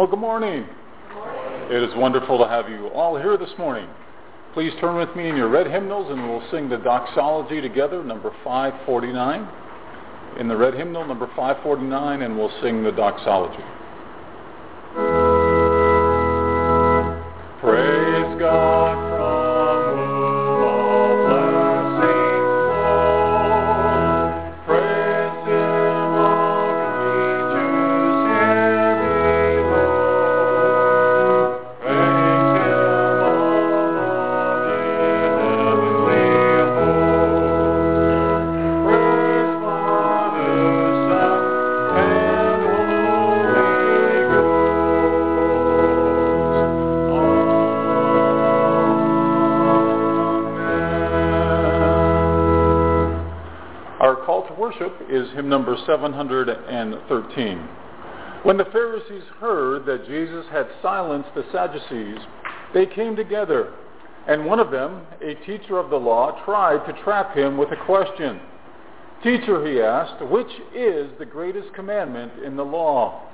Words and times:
Well, 0.00 0.08
good 0.08 0.18
morning. 0.18 0.66
It 1.68 1.82
is 1.82 1.94
wonderful 1.94 2.38
to 2.38 2.48
have 2.48 2.70
you 2.70 2.86
all 2.86 3.18
here 3.18 3.36
this 3.36 3.50
morning. 3.58 3.86
Please 4.54 4.72
turn 4.80 4.96
with 4.96 5.14
me 5.14 5.28
in 5.28 5.36
your 5.36 5.50
red 5.50 5.66
hymnals 5.66 6.10
and 6.10 6.26
we'll 6.26 6.42
sing 6.50 6.70
the 6.70 6.78
doxology 6.78 7.60
together, 7.60 8.02
number 8.02 8.34
549. 8.42 9.46
In 10.40 10.48
the 10.48 10.56
red 10.56 10.72
hymnal, 10.72 11.06
number 11.06 11.26
549, 11.36 12.22
and 12.22 12.38
we'll 12.38 12.50
sing 12.62 12.82
the 12.82 12.92
doxology. 12.92 13.62
Number 55.50 55.76
713. 55.84 57.58
When 58.44 58.56
the 58.56 58.64
Pharisees 58.66 59.24
heard 59.38 59.84
that 59.84 60.06
Jesus 60.06 60.46
had 60.50 60.66
silenced 60.80 61.34
the 61.34 61.44
Sadducees, 61.52 62.20
they 62.72 62.86
came 62.86 63.16
together, 63.16 63.74
and 64.26 64.46
one 64.46 64.60
of 64.60 64.70
them, 64.70 65.02
a 65.20 65.34
teacher 65.46 65.78
of 65.78 65.90
the 65.90 65.96
law, 65.96 66.42
tried 66.44 66.86
to 66.86 67.02
trap 67.02 67.36
him 67.36 67.58
with 67.58 67.70
a 67.72 67.84
question. 67.84 68.40
Teacher, 69.22 69.66
he 69.66 69.82
asked, 69.82 70.24
which 70.30 70.50
is 70.74 71.10
the 71.18 71.26
greatest 71.26 71.74
commandment 71.74 72.32
in 72.42 72.56
the 72.56 72.64
law? 72.64 73.28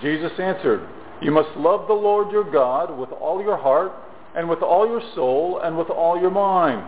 Jesus 0.00 0.32
answered, 0.38 0.88
You 1.20 1.32
must 1.32 1.54
love 1.56 1.88
the 1.88 1.94
Lord 1.94 2.30
your 2.30 2.50
God 2.50 2.96
with 2.96 3.10
all 3.10 3.42
your 3.42 3.56
heart, 3.58 3.92
and 4.34 4.48
with 4.48 4.62
all 4.62 4.86
your 4.86 5.02
soul, 5.14 5.60
and 5.62 5.76
with 5.76 5.90
all 5.90 6.18
your 6.18 6.30
mind. 6.30 6.86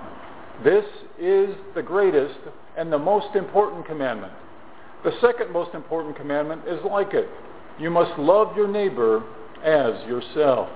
This 0.64 0.84
is 1.20 1.54
the 1.74 1.82
greatest 1.82 2.38
and 2.76 2.92
the 2.92 2.98
most 2.98 3.34
important 3.34 3.84
commandment. 3.86 4.32
The 5.04 5.12
second 5.20 5.52
most 5.52 5.74
important 5.74 6.16
commandment 6.16 6.62
is 6.66 6.80
like 6.88 7.14
it. 7.14 7.28
You 7.78 7.90
must 7.90 8.18
love 8.18 8.56
your 8.56 8.68
neighbor 8.68 9.22
as 9.64 10.06
yourself. 10.08 10.68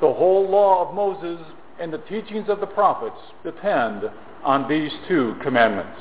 The 0.00 0.12
whole 0.12 0.48
law 0.48 0.88
of 0.88 0.94
Moses 0.94 1.44
and 1.80 1.92
the 1.92 1.98
teachings 1.98 2.48
of 2.48 2.60
the 2.60 2.66
prophets 2.66 3.16
depend 3.42 4.04
on 4.44 4.68
these 4.68 4.92
two 5.08 5.34
commandments. 5.42 5.98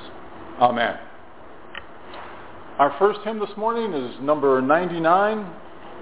Amen. 0.59 0.97
Our 2.77 2.95
first 2.99 3.21
hymn 3.23 3.39
this 3.39 3.49
morning 3.57 3.93
is 3.93 4.15
number 4.21 4.61
99, 4.61 5.45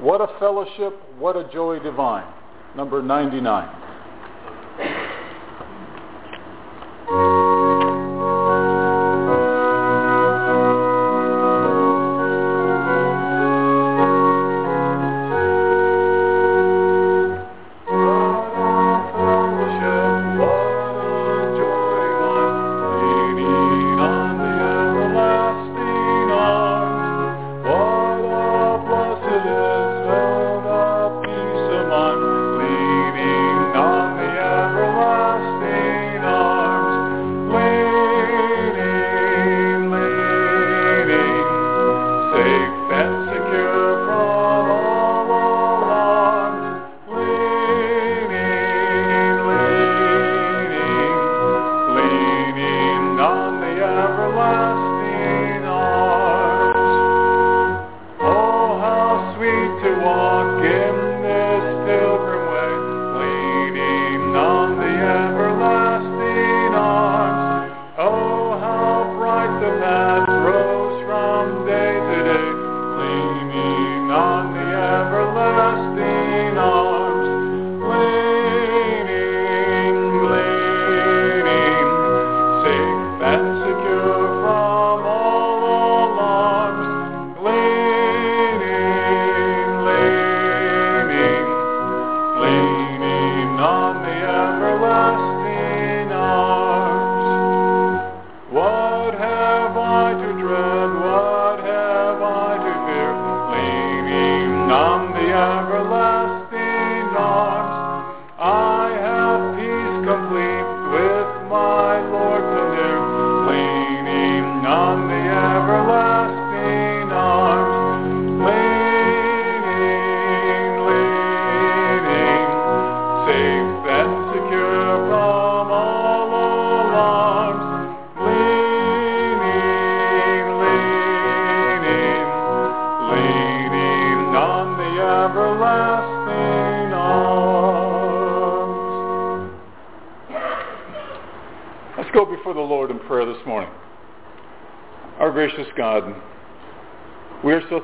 What 0.01 0.19
a 0.19 0.27
Fellowship, 0.39 0.93
What 1.17 1.37
a 1.37 1.49
Joy 1.53 1.79
Divine. 1.79 2.27
Number 2.75 3.01
99. 3.01 3.84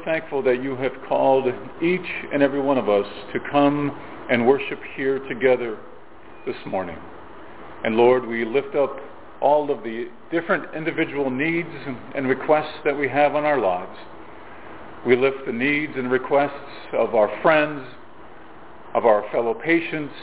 Thankful 0.06 0.42
that 0.44 0.64
you 0.64 0.76
have 0.78 0.94
called 1.08 1.48
each 1.82 2.10
and 2.34 2.42
every 2.42 2.62
one 2.62 2.78
of 2.78 2.88
us 2.88 3.06
to 3.34 3.40
come 3.52 3.96
and 4.30 4.48
worship 4.48 4.80
here 4.96 5.20
together 5.28 5.78
this 6.46 6.56
morning. 6.66 6.98
And 7.84 7.98
Lord, 7.98 8.26
we 8.26 8.46
lift 8.46 8.76
up 8.76 8.98
all 9.42 9.70
of 9.70 9.84
the 9.84 10.10
different 10.32 10.74
individual 10.74 11.30
needs 11.30 11.70
and 12.16 12.28
requests 12.28 12.78
that 12.86 12.98
we 12.98 13.10
have 13.10 13.36
on 13.36 13.44
our 13.44 13.60
lives. 13.60 13.98
We 15.06 15.18
lift 15.18 15.46
the 15.46 15.52
needs 15.52 15.94
and 15.98 16.10
requests 16.10 16.54
of 16.94 17.16
our 17.16 17.30
friends, 17.42 17.86
of 18.94 19.06
our 19.06 19.30
fellow 19.32 19.54
patients, 19.54 20.14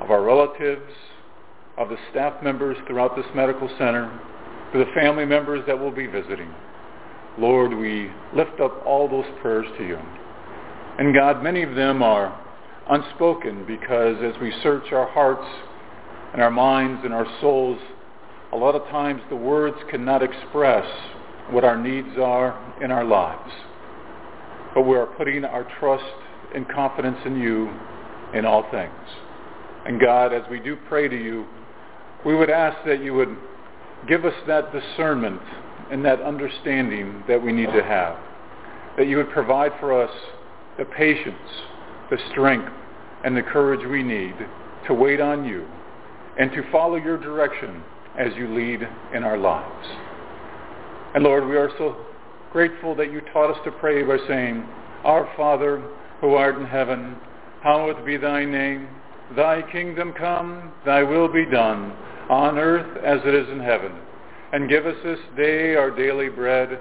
of 0.00 0.10
our 0.10 0.22
relatives, 0.22 0.92
of 1.78 1.88
the 1.88 1.96
staff 2.10 2.42
members 2.42 2.76
throughout 2.86 3.16
this 3.16 3.26
medical 3.34 3.68
center, 3.78 4.20
for 4.74 4.78
the 4.78 4.90
family 4.92 5.24
members 5.24 5.62
that 5.68 5.78
will 5.78 5.92
be 5.92 6.08
visiting. 6.08 6.52
Lord, 7.38 7.72
we 7.72 8.10
lift 8.34 8.58
up 8.60 8.84
all 8.84 9.08
those 9.08 9.24
prayers 9.40 9.66
to 9.78 9.86
you. 9.86 9.96
And 10.98 11.14
God, 11.14 11.44
many 11.44 11.62
of 11.62 11.76
them 11.76 12.02
are 12.02 12.36
unspoken 12.90 13.64
because 13.68 14.16
as 14.20 14.34
we 14.42 14.52
search 14.64 14.92
our 14.92 15.06
hearts 15.06 15.46
and 16.32 16.42
our 16.42 16.50
minds 16.50 17.02
and 17.04 17.14
our 17.14 17.24
souls, 17.40 17.78
a 18.52 18.56
lot 18.56 18.74
of 18.74 18.82
times 18.88 19.22
the 19.30 19.36
words 19.36 19.76
cannot 19.92 20.24
express 20.24 20.84
what 21.50 21.62
our 21.62 21.80
needs 21.80 22.18
are 22.18 22.58
in 22.82 22.90
our 22.90 23.04
lives. 23.04 23.52
But 24.74 24.82
we 24.82 24.96
are 24.96 25.06
putting 25.06 25.44
our 25.44 25.68
trust 25.78 26.02
and 26.52 26.68
confidence 26.68 27.18
in 27.24 27.38
you 27.38 27.70
in 28.34 28.44
all 28.44 28.68
things. 28.72 28.92
And 29.86 30.00
God, 30.00 30.32
as 30.32 30.42
we 30.50 30.58
do 30.58 30.76
pray 30.88 31.06
to 31.06 31.16
you, 31.16 31.46
we 32.26 32.34
would 32.34 32.50
ask 32.50 32.76
that 32.86 33.00
you 33.04 33.14
would 33.14 33.36
give 34.06 34.24
us 34.24 34.34
that 34.46 34.72
discernment 34.72 35.40
and 35.90 36.04
that 36.04 36.20
understanding 36.22 37.22
that 37.28 37.42
we 37.42 37.52
need 37.52 37.72
to 37.72 37.82
have. 37.82 38.16
That 38.96 39.06
you 39.06 39.16
would 39.16 39.30
provide 39.30 39.72
for 39.80 40.00
us 40.00 40.10
the 40.78 40.84
patience, 40.84 41.36
the 42.10 42.18
strength, 42.30 42.72
and 43.24 43.36
the 43.36 43.42
courage 43.42 43.86
we 43.88 44.02
need 44.02 44.34
to 44.86 44.94
wait 44.94 45.20
on 45.20 45.44
you 45.44 45.66
and 46.38 46.50
to 46.52 46.70
follow 46.70 46.96
your 46.96 47.18
direction 47.18 47.82
as 48.18 48.32
you 48.36 48.52
lead 48.54 48.86
in 49.14 49.24
our 49.24 49.38
lives. 49.38 49.86
And 51.14 51.24
Lord, 51.24 51.46
we 51.46 51.56
are 51.56 51.70
so 51.78 51.96
grateful 52.52 52.94
that 52.96 53.12
you 53.12 53.20
taught 53.32 53.50
us 53.50 53.58
to 53.64 53.70
pray 53.72 54.02
by 54.02 54.18
saying, 54.28 54.64
Our 55.04 55.28
Father, 55.36 55.82
who 56.20 56.34
art 56.34 56.56
in 56.56 56.66
heaven, 56.66 57.16
hallowed 57.62 58.04
be 58.04 58.16
thy 58.16 58.44
name. 58.44 58.88
Thy 59.36 59.62
kingdom 59.72 60.12
come, 60.12 60.72
thy 60.84 61.02
will 61.02 61.28
be 61.28 61.46
done, 61.46 61.94
on 62.30 62.58
earth 62.58 62.96
as 63.04 63.20
it 63.24 63.34
is 63.34 63.48
in 63.50 63.60
heaven. 63.60 63.92
And 64.52 64.68
give 64.68 64.86
us 64.86 64.96
this 65.04 65.18
day 65.36 65.74
our 65.74 65.90
daily 65.90 66.28
bread, 66.28 66.78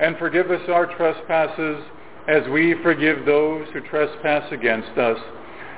and 0.00 0.16
forgive 0.18 0.50
us 0.50 0.62
our 0.68 0.86
trespasses, 0.96 1.82
as 2.28 2.42
we 2.50 2.74
forgive 2.82 3.24
those 3.24 3.66
who 3.72 3.80
trespass 3.80 4.50
against 4.52 4.96
us. 4.98 5.18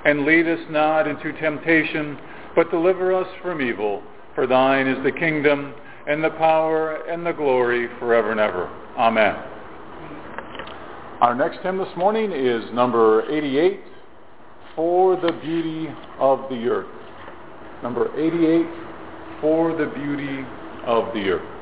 And 0.04 0.25
lead 0.25 0.46
us 0.46 0.60
not 0.70 1.08
into 1.08 1.32
temptation, 1.40 2.18
but 2.54 2.70
deliver 2.70 3.14
us 3.14 3.28
from 3.42 3.60
evil. 3.60 4.02
For 4.34 4.46
thine 4.46 4.87
is 4.87 5.02
the 5.04 5.12
kingdom, 5.12 5.75
and 6.06 6.22
the 6.22 6.30
power, 6.30 6.96
and 7.08 7.25
the 7.25 7.32
glory 7.32 7.88
forever 7.98 8.30
and 8.30 8.40
ever. 8.40 8.70
Amen. 8.96 9.37
Our 11.20 11.34
next 11.34 11.58
hymn 11.62 11.78
this 11.78 11.96
morning 11.96 12.30
is 12.32 12.62
number 12.72 13.28
88, 13.30 13.80
For 14.76 15.16
the 15.16 15.32
Beauty 15.32 15.88
of 16.18 16.48
the 16.48 16.68
Earth. 16.68 16.87
Number 17.82 18.08
88, 18.16 18.88
For 19.40 19.73
the 19.73 19.87
Beauty 19.87 20.45
of 20.85 21.14
the 21.14 21.30
Earth. 21.30 21.57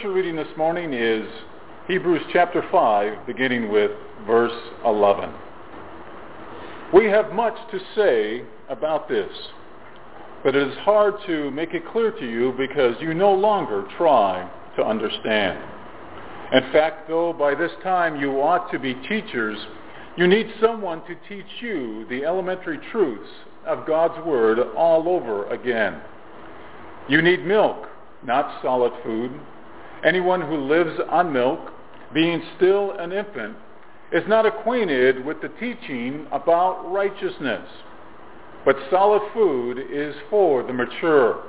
Scripture 0.00 0.16
reading 0.16 0.36
this 0.36 0.56
morning 0.56 0.94
is 0.94 1.28
Hebrews 1.86 2.22
chapter 2.32 2.64
5, 2.72 3.26
beginning 3.26 3.70
with 3.70 3.90
verse 4.26 4.58
11. 4.86 5.30
We 6.94 7.04
have 7.06 7.34
much 7.34 7.54
to 7.70 7.78
say 7.94 8.42
about 8.70 9.10
this, 9.10 9.28
but 10.42 10.56
it 10.56 10.68
is 10.68 10.76
hard 10.78 11.16
to 11.26 11.50
make 11.50 11.74
it 11.74 11.82
clear 11.92 12.12
to 12.12 12.24
you 12.24 12.54
because 12.56 12.94
you 12.98 13.12
no 13.12 13.34
longer 13.34 13.84
try 13.98 14.50
to 14.76 14.82
understand. 14.82 15.58
In 16.54 16.72
fact, 16.72 17.06
though 17.06 17.34
by 17.34 17.54
this 17.54 17.72
time 17.82 18.18
you 18.18 18.40
ought 18.40 18.72
to 18.72 18.78
be 18.78 18.94
teachers, 19.06 19.58
you 20.16 20.26
need 20.26 20.46
someone 20.62 21.02
to 21.08 21.14
teach 21.28 21.60
you 21.60 22.06
the 22.08 22.24
elementary 22.24 22.78
truths 22.90 23.28
of 23.66 23.86
God's 23.86 24.24
Word 24.24 24.60
all 24.74 25.10
over 25.10 25.46
again. 25.48 26.00
You 27.06 27.20
need 27.20 27.44
milk, 27.44 27.86
not 28.24 28.62
solid 28.62 28.92
food. 29.04 29.38
Anyone 30.04 30.40
who 30.40 30.56
lives 30.56 30.98
on 31.10 31.32
milk, 31.32 31.60
being 32.14 32.42
still 32.56 32.92
an 32.92 33.12
infant, 33.12 33.56
is 34.12 34.24
not 34.26 34.46
acquainted 34.46 35.24
with 35.24 35.40
the 35.40 35.48
teaching 35.60 36.26
about 36.32 36.90
righteousness. 36.90 37.68
But 38.64 38.76
solid 38.90 39.22
food 39.32 39.78
is 39.90 40.14
for 40.28 40.62
the 40.62 40.72
mature, 40.72 41.44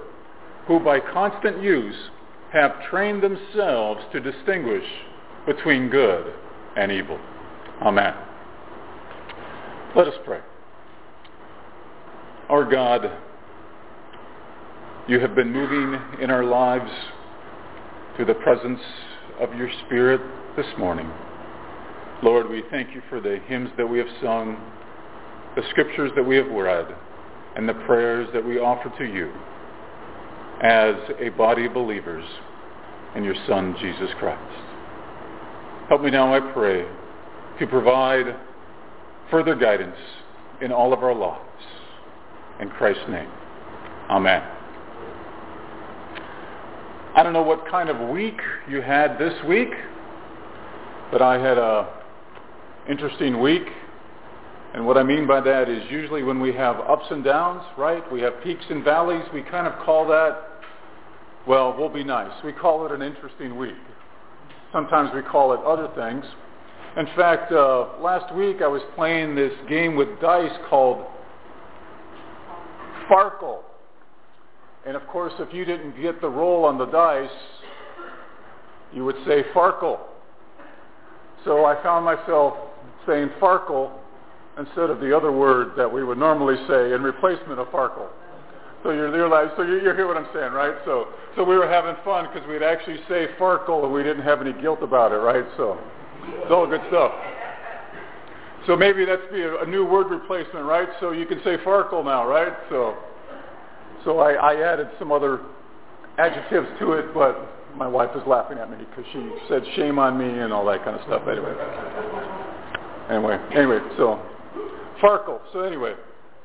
who 0.68 0.80
by 0.80 1.00
constant 1.00 1.62
use 1.62 1.96
have 2.54 2.84
trained 2.90 3.24
themselves 3.24 4.02
to 4.12 4.20
distinguish 4.20 4.86
between 5.46 5.90
good 5.90 6.34
and 6.78 6.92
evil. 6.92 7.20
Amen. 7.82 8.14
Let 9.96 10.08
us 10.08 10.14
pray. 10.24 10.40
Our 12.50 12.70
God, 12.70 13.12
you 15.08 15.20
have 15.20 15.36
been 15.36 15.52
moving 15.52 16.00
in 16.22 16.30
our 16.30 16.44
lives 16.44 16.92
through 18.22 18.36
the 18.36 18.40
presence 18.42 18.80
of 19.40 19.52
your 19.56 19.68
Spirit 19.88 20.22
this 20.56 20.68
morning. 20.78 21.10
Lord, 22.22 22.48
we 22.48 22.62
thank 22.70 22.94
you 22.94 23.02
for 23.10 23.20
the 23.20 23.40
hymns 23.48 23.72
that 23.78 23.88
we 23.88 23.98
have 23.98 24.08
sung, 24.22 24.62
the 25.56 25.64
scriptures 25.72 26.12
that 26.16 26.22
we 26.22 26.36
have 26.36 26.46
read, 26.52 26.86
and 27.56 27.68
the 27.68 27.74
prayers 27.74 28.30
that 28.32 28.46
we 28.46 28.60
offer 28.60 28.94
to 29.00 29.12
you 29.12 29.32
as 30.62 30.94
a 31.20 31.30
body 31.30 31.66
of 31.66 31.74
believers 31.74 32.24
in 33.16 33.24
your 33.24 33.34
Son, 33.48 33.76
Jesus 33.82 34.12
Christ. 34.20 34.40
Help 35.90 36.04
me 36.04 36.12
now, 36.12 36.32
I 36.32 36.52
pray, 36.54 36.86
to 37.58 37.66
provide 37.66 38.36
further 39.32 39.56
guidance 39.56 39.98
in 40.62 40.72
all 40.72 40.94
of 40.94 41.02
our 41.02 41.16
lives. 41.16 41.42
In 42.60 42.70
Christ's 42.70 43.10
name, 43.10 43.32
amen. 44.12 44.51
I 47.14 47.24
don't 47.24 47.34
know 47.34 47.42
what 47.42 47.68
kind 47.68 47.90
of 47.90 48.10
week 48.10 48.40
you 48.70 48.82
had 48.82 49.18
this 49.18 49.34
week, 49.46 49.70
but 51.12 51.22
I 51.22 51.38
had 51.38 51.58
a 51.58 52.02
interesting 52.90 53.42
week. 53.42 53.68
And 54.74 54.86
what 54.88 54.98
I 54.98 55.04
mean 55.04 55.28
by 55.28 55.42
that 55.42 55.68
is 55.68 55.84
usually 55.92 56.24
when 56.24 56.40
we 56.40 56.54
have 56.54 56.78
ups 56.80 57.06
and 57.10 57.22
downs, 57.22 57.64
right? 57.78 58.10
We 58.12 58.22
have 58.22 58.42
peaks 58.42 58.64
and 58.70 58.84
valleys. 58.86 59.24
We 59.34 59.42
kind 59.42 59.68
of 59.68 59.78
call 59.86 60.08
that, 60.08 60.62
well, 61.46 61.76
we'll 61.78 61.90
be 61.90 62.06
nice. 62.06 62.32
We 62.46 62.54
call 62.54 62.86
it 62.86 62.94
an 62.94 63.02
interesting 63.02 63.58
week. 63.58 63.76
Sometimes 64.72 65.12
we 65.14 65.22
call 65.22 65.52
it 65.52 65.60
other 65.66 65.90
things. 65.96 66.24
In 66.96 67.08
fact, 67.18 67.52
uh, 67.52 68.00
last 68.00 68.34
week 68.34 68.62
I 68.62 68.68
was 68.68 68.82
playing 68.96 69.36
this 69.36 69.52
game 69.68 69.98
with 69.98 70.08
dice 70.22 70.58
called 70.70 71.06
Farkle. 73.10 73.60
And 74.86 74.96
of 74.96 75.06
course, 75.08 75.34
if 75.40 75.54
you 75.54 75.66
didn't 75.66 76.00
get 76.02 76.22
the 76.22 76.30
roll 76.30 76.66
on 76.66 76.78
the 76.78 76.86
dice, 76.86 77.30
you 78.94 79.06
would 79.06 79.18
say 79.26 79.44
Farkle. 79.54 80.00
So 81.46 81.66
I 81.66 81.82
found 81.84 82.06
myself 82.06 82.56
saying 83.08 83.30
Farkle 83.40 83.92
instead 84.58 84.90
of 84.90 85.00
the 85.00 85.16
other 85.16 85.32
word 85.32 85.72
that 85.78 85.92
we 85.92 86.04
would 86.04 86.18
normally 86.18 86.56
say 86.68 86.94
in 86.94 87.02
replacement 87.02 87.60
of 87.60 87.68
Farkle. 87.68 88.10
So 88.84 88.90
you're, 88.92 89.16
you're 89.16 89.30
like, 89.30 89.50
so 89.56 89.62
you, 89.62 89.76
you 89.76 89.94
hear 89.94 90.08
what 90.08 90.18
I'm 90.18 90.28
saying, 90.34 90.54
right? 90.54 90.76
So, 90.86 91.10
so 91.36 91.44
we 91.44 91.56
were 91.56 91.68
having 91.68 91.96
fun 92.04 92.28
because 92.32 92.48
we'd 92.50 92.64
actually 92.64 92.98
say 93.08 93.28
Farkle 93.40 93.84
and 93.84 93.94
we 93.94 94.04
didn't 94.04 94.24
have 94.24 94.42
any 94.42 94.54
guilt 94.54 94.80
about 94.82 95.12
it, 95.12 95.18
right? 95.18 95.46
So 95.56 95.80
it's 96.24 96.52
all 96.52 96.68
good 96.68 96.82
stuff. 96.90 97.12
So 98.68 98.76
maybe 98.76 99.06
that's 99.06 99.22
be 99.32 99.42
a, 99.42 99.62
a 99.62 99.66
new 99.66 99.86
word 99.86 100.10
replacement, 100.10 100.66
right? 100.66 100.90
So 101.00 101.12
you 101.12 101.26
can 101.26 101.40
say 101.44 101.58
Farkle 101.58 102.04
now, 102.04 102.28
right? 102.28 102.54
So, 102.70 102.98
so 104.06 104.20
I, 104.20 104.34
I 104.34 104.74
added 104.74 104.90
some 105.00 105.12
other 105.12 105.42
adjectives 106.18 106.68
to 106.80 106.94
it, 106.94 107.14
but 107.14 107.48
my 107.76 107.88
wife 107.88 108.10
is 108.16 108.22
laughing 108.28 108.58
at 108.58 108.70
me 108.70 108.78
because 108.78 109.06
she 109.14 109.30
said 109.48 109.64
shame 109.76 110.00
on 110.00 110.18
me 110.18 110.40
and 110.40 110.52
all 110.52 110.66
that 110.66 110.84
kind 110.84 110.96
of 110.96 111.06
stuff. 111.06 111.24
Anyway, 111.28 111.54
anyway, 113.10 113.40
anyway. 113.56 113.80
So 113.98 114.20
Farkle. 115.02 115.40
So 115.54 115.62
anyway, 115.62 115.94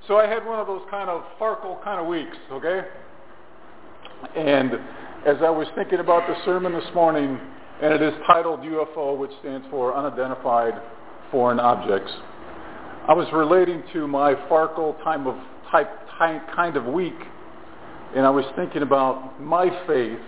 so 0.08 0.16
I 0.16 0.26
had 0.26 0.44
one 0.46 0.58
of 0.58 0.66
those 0.66 0.82
kind 0.90 1.10
of 1.10 1.22
Farkle 1.40 1.82
kind 1.82 2.00
of 2.00 2.06
weeks, 2.06 2.36
okay? 2.52 2.82
And 4.34 4.72
as 5.26 5.36
I 5.42 5.50
was 5.50 5.66
thinking 5.74 5.98
about 5.98 6.26
the 6.26 6.36
sermon 6.44 6.72
this 6.72 6.88
morning, 6.94 7.38
and 7.82 7.92
it 7.92 8.00
is 8.00 8.14
titled 8.26 8.60
UFO, 8.60 9.18
which 9.18 9.32
stands 9.40 9.66
for 9.70 9.94
Unidentified 9.94 10.80
Foreign 11.30 11.60
Objects, 11.60 12.10
I 13.08 13.12
was 13.12 13.28
relating 13.32 13.82
to 13.92 14.08
my 14.08 14.34
Farkle 14.48 15.02
time 15.04 15.26
of 15.26 15.36
type, 15.70 15.90
type 16.18 16.42
kind 16.54 16.76
of 16.76 16.86
week, 16.86 17.14
and 18.14 18.26
I 18.26 18.30
was 18.30 18.44
thinking 18.54 18.82
about 18.82 19.40
my 19.40 19.68
faith 19.86 20.18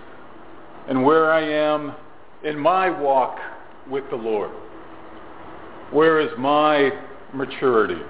and 0.89 1.05
where 1.05 1.31
I 1.31 1.43
am 1.43 1.95
in 2.45 2.59
my 2.59 2.91
walk 2.91 3.39
with 3.91 4.05
the 4.11 4.17
Lord. 4.17 4.51
Where 5.91 6.21
is 6.21 6.31
my 6.39 6.91
maturity? 7.33 8.01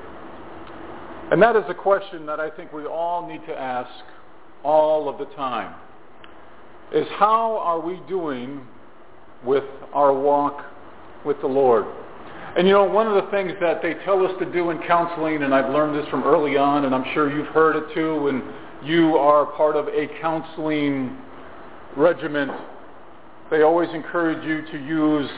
And 1.30 1.42
that 1.42 1.56
is 1.56 1.64
a 1.68 1.74
question 1.74 2.24
that 2.26 2.40
I 2.40 2.50
think 2.50 2.72
we 2.72 2.86
all 2.86 3.28
need 3.28 3.44
to 3.46 3.58
ask 3.58 3.90
all 4.64 5.08
of 5.08 5.18
the 5.18 5.26
time. 5.34 5.74
Is 6.92 7.06
how 7.18 7.58
are 7.58 7.80
we 7.80 8.00
doing 8.08 8.66
with 9.44 9.64
our 9.92 10.12
walk 10.12 10.64
with 11.24 11.40
the 11.40 11.46
Lord? 11.46 11.84
And 12.56 12.66
you 12.66 12.72
know, 12.72 12.84
one 12.84 13.06
of 13.06 13.22
the 13.22 13.30
things 13.30 13.52
that 13.60 13.82
they 13.82 13.94
tell 14.04 14.24
us 14.26 14.32
to 14.38 14.50
do 14.50 14.70
in 14.70 14.78
counseling, 14.78 15.42
and 15.42 15.54
I've 15.54 15.72
learned 15.72 15.94
this 15.94 16.08
from 16.08 16.24
early 16.24 16.56
on, 16.56 16.86
and 16.86 16.94
I'm 16.94 17.04
sure 17.12 17.30
you've 17.30 17.46
heard 17.48 17.76
it 17.76 17.94
too, 17.94 18.28
and 18.28 18.42
you 18.84 19.16
are 19.16 19.46
part 19.46 19.76
of 19.76 19.88
a 19.88 20.06
counseling 20.20 21.16
regiment, 21.96 22.52
they 23.50 23.62
always 23.62 23.88
encourage 23.94 24.44
you 24.44 24.62
to 24.70 24.84
use 24.84 25.28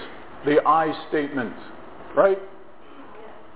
the 0.44 0.60
I 0.66 0.92
statement, 1.08 1.54
right? 2.16 2.38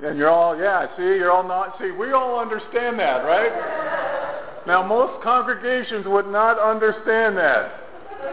And 0.03 0.19
you're 0.19 0.31
all, 0.31 0.59
yeah, 0.59 0.87
see, 0.97 1.03
you're 1.03 1.31
all 1.31 1.47
not, 1.47 1.77
see, 1.79 1.91
we 1.91 2.13
all 2.13 2.39
understand 2.39 2.99
that, 2.99 3.25
right? 3.25 4.65
Now, 4.67 4.87
most 4.87 5.23
congregations 5.23 6.07
would 6.07 6.27
not 6.27 6.59
understand 6.59 7.37
that. 7.37 7.81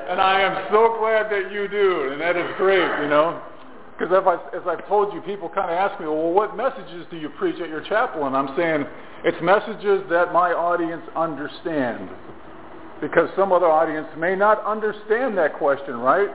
And 0.09 0.21
I 0.21 0.41
am 0.41 0.67
so 0.71 0.97
glad 0.99 1.29
that 1.31 1.51
you 1.51 1.67
do, 1.67 2.11
and 2.11 2.21
that 2.21 2.37
is 2.37 2.47
great, 2.57 3.01
you 3.01 3.09
know. 3.09 3.41
Because 4.01 4.39
as, 4.53 4.61
I've 4.65 4.87
told 4.87 5.13
you, 5.13 5.21
people 5.21 5.47
kind 5.47 5.69
of 5.69 5.77
ask 5.77 5.99
me, 5.99 6.07
well, 6.07 6.31
what 6.31 6.57
messages 6.57 7.05
do 7.11 7.17
you 7.17 7.29
preach 7.37 7.61
at 7.61 7.69
your 7.69 7.81
chapel? 7.81 8.25
And 8.25 8.35
I'm 8.35 8.55
saying, 8.57 8.85
it's 9.23 9.37
messages 9.43 10.01
that 10.09 10.33
my 10.33 10.53
audience 10.53 11.03
understand. 11.15 12.09
Because 12.99 13.29
some 13.35 13.51
other 13.51 13.67
audience 13.67 14.07
may 14.17 14.35
not 14.35 14.65
understand 14.65 15.37
that 15.37 15.53
question, 15.53 15.97
right? 15.97 16.29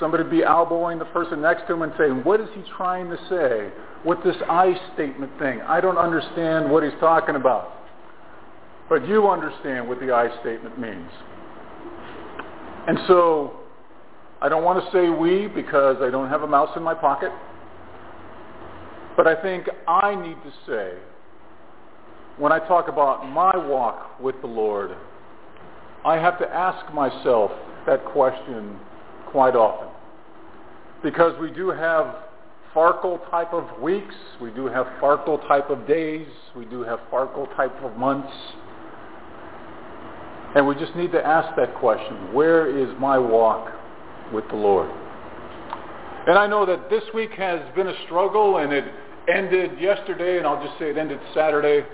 Somebody 0.00 0.24
be 0.24 0.42
elbowing 0.42 0.98
the 0.98 1.04
person 1.06 1.40
next 1.40 1.68
to 1.68 1.74
him 1.74 1.82
and 1.82 1.92
saying, 1.96 2.24
what 2.24 2.40
is 2.40 2.48
he 2.52 2.62
trying 2.76 3.08
to 3.10 3.16
say 3.28 3.70
with 4.04 4.18
this 4.24 4.36
I 4.48 4.74
statement 4.94 5.30
thing? 5.38 5.60
I 5.60 5.80
don't 5.80 5.98
understand 5.98 6.68
what 6.68 6.82
he's 6.82 6.98
talking 6.98 7.36
about. 7.36 7.74
But 8.88 9.06
you 9.06 9.28
understand 9.28 9.86
what 9.86 10.00
the 10.00 10.12
I 10.12 10.36
statement 10.40 10.80
means. 10.80 11.10
And 12.88 12.98
so 13.06 13.61
I 14.42 14.48
don't 14.48 14.64
want 14.64 14.84
to 14.84 14.90
say 14.90 15.08
we 15.08 15.46
because 15.46 15.98
I 16.00 16.10
don't 16.10 16.28
have 16.28 16.42
a 16.42 16.48
mouse 16.48 16.70
in 16.74 16.82
my 16.82 16.94
pocket. 16.94 17.30
But 19.16 19.28
I 19.28 19.40
think 19.40 19.68
I 19.86 20.16
need 20.16 20.34
to 20.42 20.52
say, 20.66 20.98
when 22.38 22.50
I 22.50 22.58
talk 22.58 22.88
about 22.88 23.28
my 23.28 23.56
walk 23.56 24.18
with 24.20 24.34
the 24.40 24.48
Lord, 24.48 24.96
I 26.04 26.16
have 26.16 26.40
to 26.40 26.48
ask 26.48 26.92
myself 26.92 27.52
that 27.86 28.04
question 28.06 28.80
quite 29.30 29.54
often. 29.54 29.88
Because 31.04 31.38
we 31.40 31.52
do 31.52 31.68
have 31.68 32.16
Farkle 32.74 33.30
type 33.30 33.52
of 33.52 33.80
weeks, 33.80 34.14
we 34.40 34.50
do 34.50 34.66
have 34.66 34.86
Farkle 35.00 35.46
type 35.46 35.70
of 35.70 35.86
days, 35.86 36.26
we 36.56 36.64
do 36.64 36.82
have 36.82 36.98
Farkle 37.12 37.54
type 37.54 37.80
of 37.84 37.96
months. 37.96 38.32
And 40.56 40.66
we 40.66 40.74
just 40.74 40.96
need 40.96 41.12
to 41.12 41.24
ask 41.24 41.54
that 41.56 41.76
question, 41.76 42.34
where 42.34 42.66
is 42.66 42.88
my 42.98 43.18
walk 43.18 43.72
with 44.32 44.48
the 44.48 44.56
Lord? 44.56 44.90
And 46.26 46.38
I 46.38 46.46
know 46.46 46.64
that 46.66 46.88
this 46.88 47.02
week 47.14 47.32
has 47.32 47.60
been 47.74 47.88
a 47.88 48.04
struggle 48.06 48.58
and 48.58 48.72
it 48.72 48.84
ended 49.32 49.80
yesterday, 49.80 50.38
and 50.38 50.46
I'll 50.46 50.64
just 50.64 50.78
say 50.78 50.90
it 50.90 50.96
ended 50.96 51.18
Saturday 51.34 51.84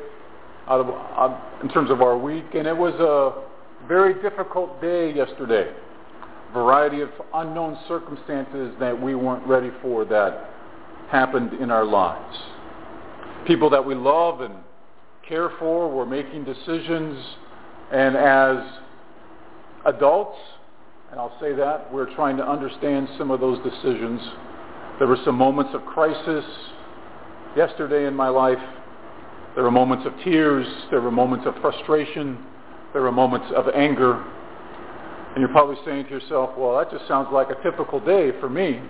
out 0.69 0.81
of, 0.81 1.63
in 1.63 1.69
terms 1.71 1.91
of 1.91 2.03
our 2.03 2.17
week, 2.17 2.45
and 2.55 2.67
it 2.67 2.77
was 2.77 2.95
a 2.95 3.87
very 3.89 4.21
difficult 4.23 4.81
day 4.81 5.15
yesterday. 5.15 5.73
Variety 6.53 7.01
of 7.01 7.11
unknown 7.35 7.79
circumstances 7.89 8.75
that 8.81 9.01
we 9.01 9.15
weren't 9.15 9.47
ready 9.47 9.71
for 9.81 10.05
that 10.07 10.51
happened 11.11 11.55
in 11.55 11.71
our 11.71 11.85
lives. 11.85 12.37
People 13.47 13.71
that 13.71 13.85
we 13.85 13.95
love 13.95 14.43
and 14.43 14.55
care 15.27 15.51
for 15.59 15.91
were 15.91 16.07
making 16.07 16.45
decisions 16.45 17.19
and 17.93 18.17
as 18.17 18.59
adults, 19.87 20.39
and 21.11 21.19
I'll 21.19 21.37
say 21.41 21.55
that, 21.55 21.93
we're 21.93 22.13
trying 22.15 22.37
to 22.37 22.47
understand 22.47 23.09
some 23.17 23.31
of 23.31 23.41
those 23.41 23.59
decisions. 23.65 24.21
There 24.99 25.09
were 25.09 25.19
some 25.25 25.37
moments 25.37 25.73
of 25.75 25.85
crisis 25.87 26.45
yesterday 27.57 28.07
in 28.07 28.15
my 28.15 28.29
life. 28.29 28.59
There 29.55 29.65
were 29.65 29.71
moments 29.71 30.07
of 30.07 30.13
tears. 30.23 30.67
There 30.91 31.01
were 31.01 31.11
moments 31.11 31.47
of 31.47 31.55
frustration. 31.63 32.39
There 32.93 33.03
were 33.03 33.13
moments 33.13 33.47
of 33.57 33.69
anger. 33.75 34.23
And 35.33 35.39
you're 35.39 35.49
probably 35.49 35.77
saying 35.85 36.05
to 36.05 36.11
yourself, 36.11 36.51
well, 36.59 36.77
that 36.79 36.91
just 36.91 37.09
sounds 37.09 37.29
like 37.33 37.49
a 37.51 37.63
typical 37.63 38.01
day 38.01 38.33
for 38.39 38.51
me. 38.51 38.81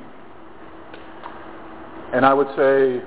And 2.12 2.26
I 2.26 2.34
would 2.34 2.48
say, 2.56 3.02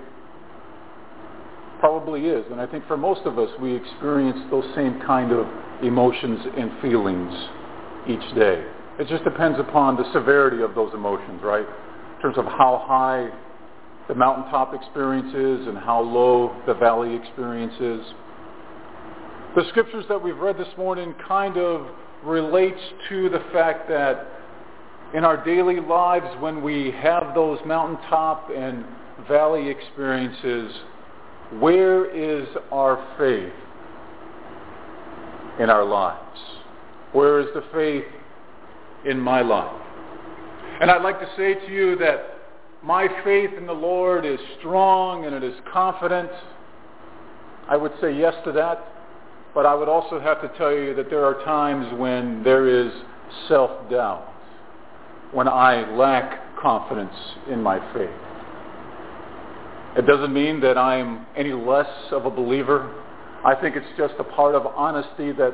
probably 1.80 2.28
is. 2.28 2.46
And 2.50 2.62
I 2.62 2.68
think 2.68 2.88
for 2.88 2.96
most 2.96 3.22
of 3.26 3.40
us, 3.40 3.50
we 3.60 3.76
experience 3.76 4.40
those 4.52 4.66
same 4.76 5.02
kind 5.02 5.32
of 5.32 5.48
emotions 5.84 6.40
and 6.56 6.72
feelings 6.82 7.34
each 8.08 8.36
day. 8.36 8.64
It 9.02 9.08
just 9.08 9.24
depends 9.24 9.60
upon 9.60 9.96
the 9.96 10.06
severity 10.14 10.62
of 10.62 10.76
those 10.76 10.94
emotions, 10.94 11.42
right? 11.42 11.66
In 11.66 12.22
terms 12.22 12.38
of 12.38 12.46
how 12.46 12.86
high 12.86 13.32
the 14.08 14.14
mountaintop 14.14 14.76
experience 14.76 15.34
is 15.34 15.68
and 15.68 15.76
how 15.76 16.02
low 16.02 16.56
the 16.68 16.76
valley 16.76 17.16
experience 17.16 17.74
is. 17.80 18.14
The 19.56 19.64
scriptures 19.70 20.06
that 20.08 20.22
we've 20.22 20.38
read 20.38 20.56
this 20.56 20.68
morning 20.78 21.16
kind 21.28 21.58
of 21.58 21.88
relates 22.24 22.80
to 23.10 23.28
the 23.30 23.44
fact 23.52 23.90
that 23.90 24.28
in 25.16 25.26
our 25.26 25.44
daily 25.44 25.80
lives 25.80 26.28
when 26.40 26.62
we 26.62 26.92
have 26.92 27.34
those 27.34 27.58
mountaintop 27.66 28.52
and 28.56 28.86
valley 29.28 29.68
experiences, 29.68 30.72
where 31.54 32.06
is 32.06 32.48
our 32.72 33.04
faith 33.18 33.52
in 35.60 35.72
our 35.72 35.86
lives? 35.86 36.40
Where 37.14 37.40
is 37.40 37.48
the 37.56 37.64
faith 37.74 38.06
in 39.06 39.20
my 39.20 39.42
life? 39.42 39.82
And 40.80 40.90
I'd 40.90 41.04
like 41.04 41.20
to 41.20 41.30
say 41.38 41.54
to 41.54 41.72
you 41.72 41.96
that 41.98 42.26
my 42.84 43.08
faith 43.24 43.52
in 43.58 43.68
the 43.68 43.74
Lord 43.74 44.26
is 44.26 44.40
strong 44.60 45.26
and 45.26 45.36
it 45.36 45.44
is 45.44 45.54
confident. 45.72 46.32
I 47.70 47.78
would 47.78 47.92
say 48.02 48.18
yes 48.18 48.34
to 48.46 48.52
that. 48.54 48.88
But 49.54 49.66
I 49.66 49.76
would 49.76 49.90
also 49.90 50.20
have 50.20 50.42
to 50.42 50.58
tell 50.58 50.72
you 50.72 50.96
that 50.96 51.10
there 51.10 51.26
are 51.26 51.44
times 51.44 52.00
when 52.00 52.42
there 52.42 52.68
is 52.68 52.92
self-doubt, 53.50 54.34
when 55.34 55.48
I 55.48 55.94
lack 55.96 56.58
confidence 56.58 57.14
in 57.50 57.62
my 57.62 57.80
faith. 57.94 58.10
It 59.98 60.08
doesn't 60.08 60.34
mean 60.34 60.62
that 60.62 60.78
I'm 60.78 61.26
any 61.36 61.52
less 61.52 61.90
of 62.12 62.26
a 62.26 62.30
believer. 62.30 63.04
I 63.44 63.56
think 63.56 63.76
it's 63.76 63.86
just 63.98 64.14
a 64.20 64.24
part 64.24 64.56
of 64.56 64.66
honesty 64.66 65.34
that 65.34 65.54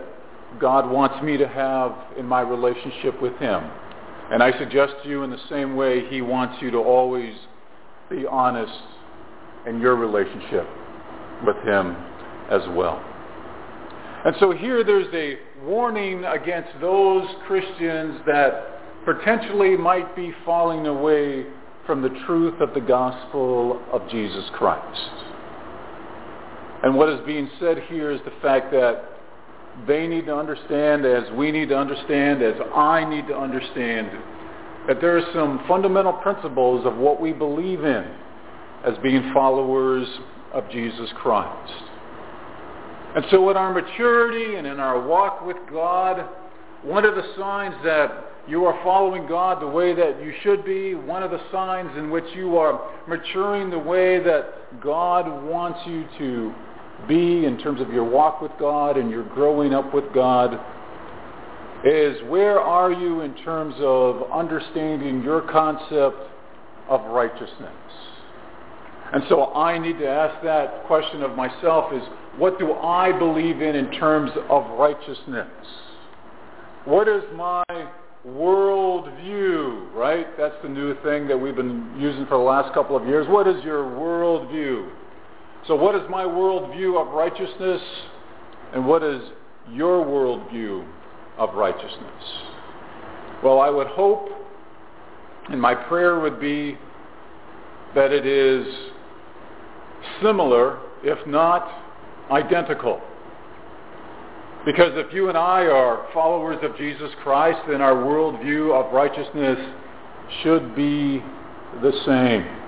God 0.59 0.89
wants 0.89 1.21
me 1.23 1.37
to 1.37 1.47
have 1.47 1.93
in 2.17 2.25
my 2.25 2.41
relationship 2.41 3.21
with 3.21 3.37
him. 3.37 3.63
And 4.31 4.43
I 4.43 4.57
suggest 4.57 4.93
to 5.03 5.09
you 5.09 5.23
in 5.23 5.29
the 5.29 5.39
same 5.49 5.75
way 5.75 6.07
he 6.09 6.21
wants 6.21 6.61
you 6.61 6.71
to 6.71 6.77
always 6.77 7.33
be 8.09 8.25
honest 8.25 8.73
in 9.65 9.79
your 9.79 9.95
relationship 9.95 10.67
with 11.45 11.57
him 11.57 11.95
as 12.49 12.61
well. 12.75 13.03
And 14.25 14.35
so 14.39 14.51
here 14.51 14.83
there's 14.83 15.13
a 15.13 15.37
warning 15.63 16.25
against 16.25 16.69
those 16.81 17.27
Christians 17.45 18.19
that 18.25 19.05
potentially 19.05 19.77
might 19.77 20.15
be 20.15 20.33
falling 20.43 20.87
away 20.87 21.45
from 21.85 22.01
the 22.01 22.09
truth 22.25 22.59
of 22.59 22.73
the 22.73 22.81
gospel 22.81 23.81
of 23.93 24.09
Jesus 24.09 24.43
Christ. 24.53 25.11
And 26.83 26.95
what 26.95 27.09
is 27.09 27.19
being 27.25 27.49
said 27.59 27.83
here 27.87 28.11
is 28.11 28.19
the 28.25 28.33
fact 28.41 28.71
that 28.71 29.16
they 29.85 30.07
need 30.07 30.25
to 30.25 30.35
understand, 30.35 31.05
as 31.05 31.31
we 31.33 31.51
need 31.51 31.69
to 31.69 31.77
understand, 31.77 32.41
as 32.41 32.55
I 32.73 33.05
need 33.07 33.27
to 33.27 33.37
understand, 33.37 34.09
that 34.87 35.01
there 35.01 35.17
are 35.17 35.33
some 35.33 35.63
fundamental 35.67 36.13
principles 36.13 36.85
of 36.85 36.95
what 36.95 37.21
we 37.21 37.33
believe 37.33 37.83
in 37.83 38.05
as 38.85 38.97
being 39.03 39.31
followers 39.33 40.07
of 40.53 40.69
Jesus 40.71 41.09
Christ. 41.15 41.73
And 43.15 43.25
so 43.31 43.49
in 43.49 43.57
our 43.57 43.73
maturity 43.73 44.55
and 44.55 44.65
in 44.65 44.79
our 44.79 45.05
walk 45.05 45.45
with 45.45 45.57
God, 45.71 46.27
one 46.83 47.05
of 47.05 47.15
the 47.15 47.23
signs 47.37 47.75
that 47.83 48.25
you 48.47 48.65
are 48.65 48.81
following 48.83 49.27
God 49.27 49.61
the 49.61 49.67
way 49.67 49.93
that 49.93 50.23
you 50.23 50.33
should 50.41 50.63
be, 50.63 50.95
one 50.95 51.21
of 51.21 51.31
the 51.31 51.41
signs 51.51 51.89
in 51.97 52.09
which 52.09 52.23
you 52.35 52.57
are 52.57 52.91
maturing 53.07 53.69
the 53.69 53.79
way 53.79 54.19
that 54.23 54.81
God 54.81 55.43
wants 55.43 55.79
you 55.85 56.05
to 56.17 56.53
be 57.07 57.45
in 57.45 57.57
terms 57.57 57.81
of 57.81 57.91
your 57.93 58.03
walk 58.03 58.41
with 58.41 58.51
God 58.59 58.97
and 58.97 59.09
your 59.09 59.23
growing 59.23 59.73
up 59.73 59.93
with 59.93 60.05
God 60.13 60.59
is 61.85 62.17
where 62.27 62.59
are 62.59 62.91
you 62.91 63.21
in 63.21 63.35
terms 63.35 63.75
of 63.79 64.31
understanding 64.31 65.23
your 65.23 65.41
concept 65.41 66.17
of 66.89 67.05
righteousness? 67.05 67.71
And 69.13 69.23
so 69.29 69.53
I 69.53 69.77
need 69.77 69.99
to 69.99 70.07
ask 70.07 70.43
that 70.43 70.85
question 70.85 71.21
of 71.23 71.35
myself 71.35 71.93
is 71.93 72.01
what 72.37 72.59
do 72.59 72.73
I 72.73 73.17
believe 73.17 73.61
in 73.61 73.75
in 73.75 73.91
terms 73.91 74.31
of 74.49 74.77
righteousness? 74.77 75.47
What 76.85 77.07
is 77.07 77.23
my 77.35 77.63
world 78.25 79.09
view, 79.21 79.87
right? 79.93 80.25
That's 80.37 80.55
the 80.61 80.69
new 80.69 80.95
thing 81.01 81.27
that 81.27 81.37
we've 81.37 81.55
been 81.55 81.95
using 81.97 82.25
for 82.25 82.37
the 82.37 82.43
last 82.43 82.73
couple 82.73 82.97
of 82.97 83.05
years. 83.07 83.27
What 83.29 83.47
is 83.47 83.63
your 83.63 83.97
world 83.97 84.49
view? 84.49 84.91
So 85.67 85.75
what 85.75 85.95
is 85.95 86.01
my 86.09 86.25
world 86.25 86.71
view 86.73 86.97
of 86.97 87.09
righteousness 87.13 87.81
and 88.73 88.85
what 88.85 89.03
is 89.03 89.21
your 89.71 90.01
world 90.03 90.49
view 90.49 90.85
of 91.37 91.53
righteousness? 91.55 92.23
Well, 93.43 93.59
I 93.59 93.69
would 93.69 93.87
hope 93.87 94.29
and 95.49 95.61
my 95.61 95.75
prayer 95.75 96.19
would 96.19 96.39
be 96.39 96.77
that 97.95 98.11
it 98.11 98.25
is 98.25 98.65
similar, 100.21 100.79
if 101.03 101.25
not 101.27 101.69
identical. 102.29 103.01
Because 104.65 104.91
if 104.95 105.13
you 105.13 105.29
and 105.29 105.37
I 105.37 105.65
are 105.67 106.07
followers 106.13 106.57
of 106.61 106.77
Jesus 106.77 107.09
Christ, 107.23 107.59
then 107.69 107.81
our 107.81 107.93
worldview 107.93 108.73
of 108.73 108.93
righteousness 108.93 109.57
should 110.43 110.75
be 110.75 111.23
the 111.81 111.91
same. 112.05 112.66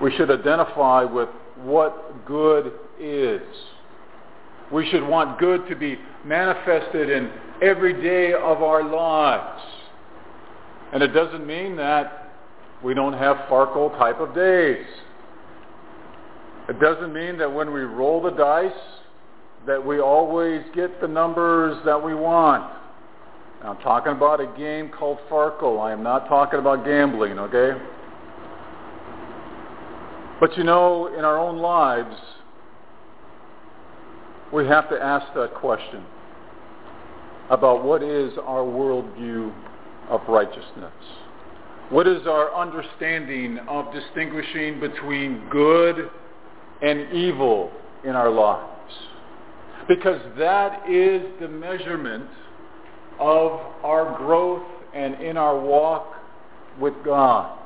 We 0.00 0.14
should 0.16 0.30
identify 0.30 1.04
with 1.04 1.28
what 1.62 2.24
good 2.26 2.72
is. 3.00 3.42
We 4.72 4.88
should 4.90 5.06
want 5.06 5.38
good 5.38 5.66
to 5.68 5.76
be 5.76 5.98
manifested 6.24 7.10
in 7.10 7.30
every 7.62 8.00
day 8.00 8.32
of 8.32 8.62
our 8.62 8.84
lives. 8.84 9.62
And 10.92 11.02
it 11.02 11.08
doesn't 11.08 11.46
mean 11.46 11.76
that 11.76 12.32
we 12.82 12.94
don't 12.94 13.14
have 13.14 13.36
Farkle 13.48 13.96
type 13.98 14.20
of 14.20 14.34
days. 14.34 14.86
It 16.68 16.80
doesn't 16.80 17.12
mean 17.12 17.38
that 17.38 17.52
when 17.52 17.72
we 17.72 17.80
roll 17.80 18.22
the 18.22 18.30
dice 18.30 18.72
that 19.66 19.84
we 19.84 20.00
always 20.00 20.62
get 20.74 21.00
the 21.00 21.08
numbers 21.08 21.76
that 21.84 22.02
we 22.02 22.14
want. 22.14 22.72
I'm 23.62 23.78
talking 23.78 24.12
about 24.12 24.40
a 24.40 24.46
game 24.56 24.90
called 24.90 25.18
Farkle. 25.28 25.80
I 25.80 25.92
am 25.92 26.02
not 26.02 26.28
talking 26.28 26.60
about 26.60 26.84
gambling, 26.84 27.38
okay? 27.38 27.80
But 30.40 30.56
you 30.56 30.64
know, 30.64 31.12
in 31.18 31.24
our 31.24 31.38
own 31.38 31.58
lives, 31.58 32.16
we 34.52 34.66
have 34.66 34.88
to 34.90 35.02
ask 35.02 35.26
that 35.34 35.54
question 35.54 36.04
about 37.50 37.84
what 37.84 38.02
is 38.02 38.32
our 38.44 38.62
worldview 38.62 39.52
of 40.08 40.20
righteousness. 40.28 40.92
What 41.90 42.06
is 42.06 42.26
our 42.26 42.54
understanding 42.54 43.58
of 43.66 43.92
distinguishing 43.92 44.78
between 44.78 45.48
good 45.50 46.10
and 46.82 47.12
evil 47.12 47.70
in 48.04 48.10
our 48.10 48.30
lives? 48.30 48.92
Because 49.88 50.20
that 50.38 50.88
is 50.88 51.22
the 51.40 51.48
measurement 51.48 52.28
of 53.18 53.52
our 53.82 54.16
growth 54.18 54.66
and 54.94 55.14
in 55.20 55.36
our 55.36 55.58
walk 55.58 56.14
with 56.78 56.94
God. 57.04 57.57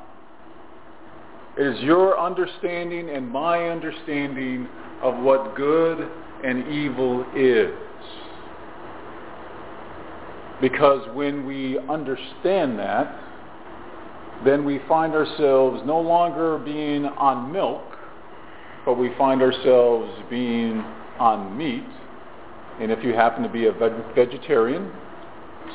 It 1.57 1.67
is 1.67 1.83
your 1.83 2.19
understanding 2.19 3.09
and 3.09 3.29
my 3.29 3.69
understanding 3.69 4.67
of 5.03 5.21
what 5.23 5.55
good 5.55 6.09
and 6.43 6.67
evil 6.67 7.25
is. 7.35 7.71
Because 10.59 11.07
when 11.15 11.45
we 11.45 11.77
understand 11.89 12.79
that, 12.79 13.19
then 14.43 14.65
we 14.65 14.79
find 14.87 15.13
ourselves 15.13 15.81
no 15.85 15.99
longer 15.99 16.57
being 16.57 17.05
on 17.05 17.51
milk, 17.51 17.83
but 18.85 18.95
we 18.95 19.11
find 19.17 19.41
ourselves 19.41 20.11
being 20.29 20.79
on 21.19 21.55
meat. 21.55 21.85
And 22.79 22.91
if 22.91 23.03
you 23.03 23.13
happen 23.13 23.43
to 23.43 23.49
be 23.49 23.67
a 23.67 23.71
vegetarian, 24.15 24.91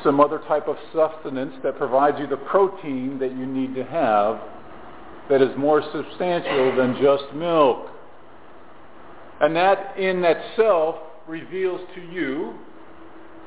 some 0.03 0.19
other 0.19 0.39
type 0.39 0.67
of 0.67 0.75
sustenance 0.93 1.53
that 1.63 1.77
provides 1.77 2.17
you 2.19 2.27
the 2.27 2.37
protein 2.37 3.17
that 3.19 3.31
you 3.31 3.45
need 3.45 3.73
to 3.75 3.83
have 3.85 4.41
that 5.29 5.41
is 5.41 5.55
more 5.57 5.81
substantial 5.93 6.75
than 6.75 6.97
just 7.01 7.33
milk. 7.33 7.87
And 9.41 9.55
that 9.55 9.97
in 9.97 10.23
itself 10.25 10.95
reveals 11.27 11.81
to 11.95 12.01
you 12.01 12.55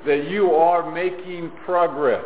that 0.07 0.29
you 0.31 0.53
are 0.53 0.91
making 0.91 1.51
progress. 1.65 2.25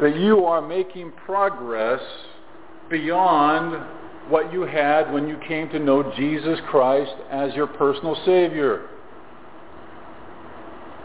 That 0.00 0.16
you 0.16 0.44
are 0.44 0.60
making 0.60 1.12
progress 1.24 2.00
beyond 2.90 3.86
what 4.28 4.52
you 4.52 4.62
had 4.62 5.12
when 5.12 5.28
you 5.28 5.38
came 5.46 5.68
to 5.70 5.78
know 5.78 6.12
Jesus 6.16 6.58
Christ 6.68 7.12
as 7.30 7.54
your 7.54 7.66
personal 7.66 8.16
Savior. 8.26 8.88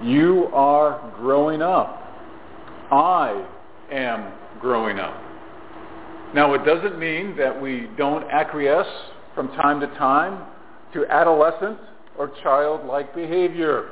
You 0.04 0.48
are 0.54 1.14
growing 1.18 1.62
up. 1.62 2.02
I 2.92 3.46
am 3.92 4.34
growing 4.60 5.00
up. 5.00 5.31
Now, 6.34 6.54
it 6.54 6.64
doesn't 6.64 6.98
mean 6.98 7.36
that 7.38 7.62
we 7.62 7.90
don't 7.98 8.24
acquiesce 8.32 8.88
from 9.36 9.50
time 9.50 9.82
to 9.82 9.88
time 9.98 10.46
to 10.94 11.06
adolescent 11.08 11.78
or 12.18 12.32
childlike 12.42 13.14
behavior. 13.14 13.90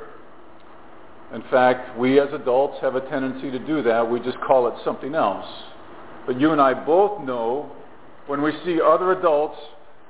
In 1.34 1.42
fact, 1.50 1.98
we 1.98 2.18
as 2.18 2.28
adults 2.32 2.78
have 2.80 2.96
a 2.96 3.02
tendency 3.08 3.50
to 3.50 3.58
do 3.58 3.82
that. 3.82 4.08
We 4.08 4.20
just 4.20 4.38
call 4.40 4.68
it 4.68 4.74
something 4.84 5.14
else. 5.14 5.46
But 6.26 6.40
you 6.40 6.52
and 6.52 6.60
I 6.60 6.74
both 6.74 7.22
know 7.24 7.70
when 8.26 8.42
we 8.42 8.52
see 8.64 8.80
other 8.80 9.12
adults 9.12 9.58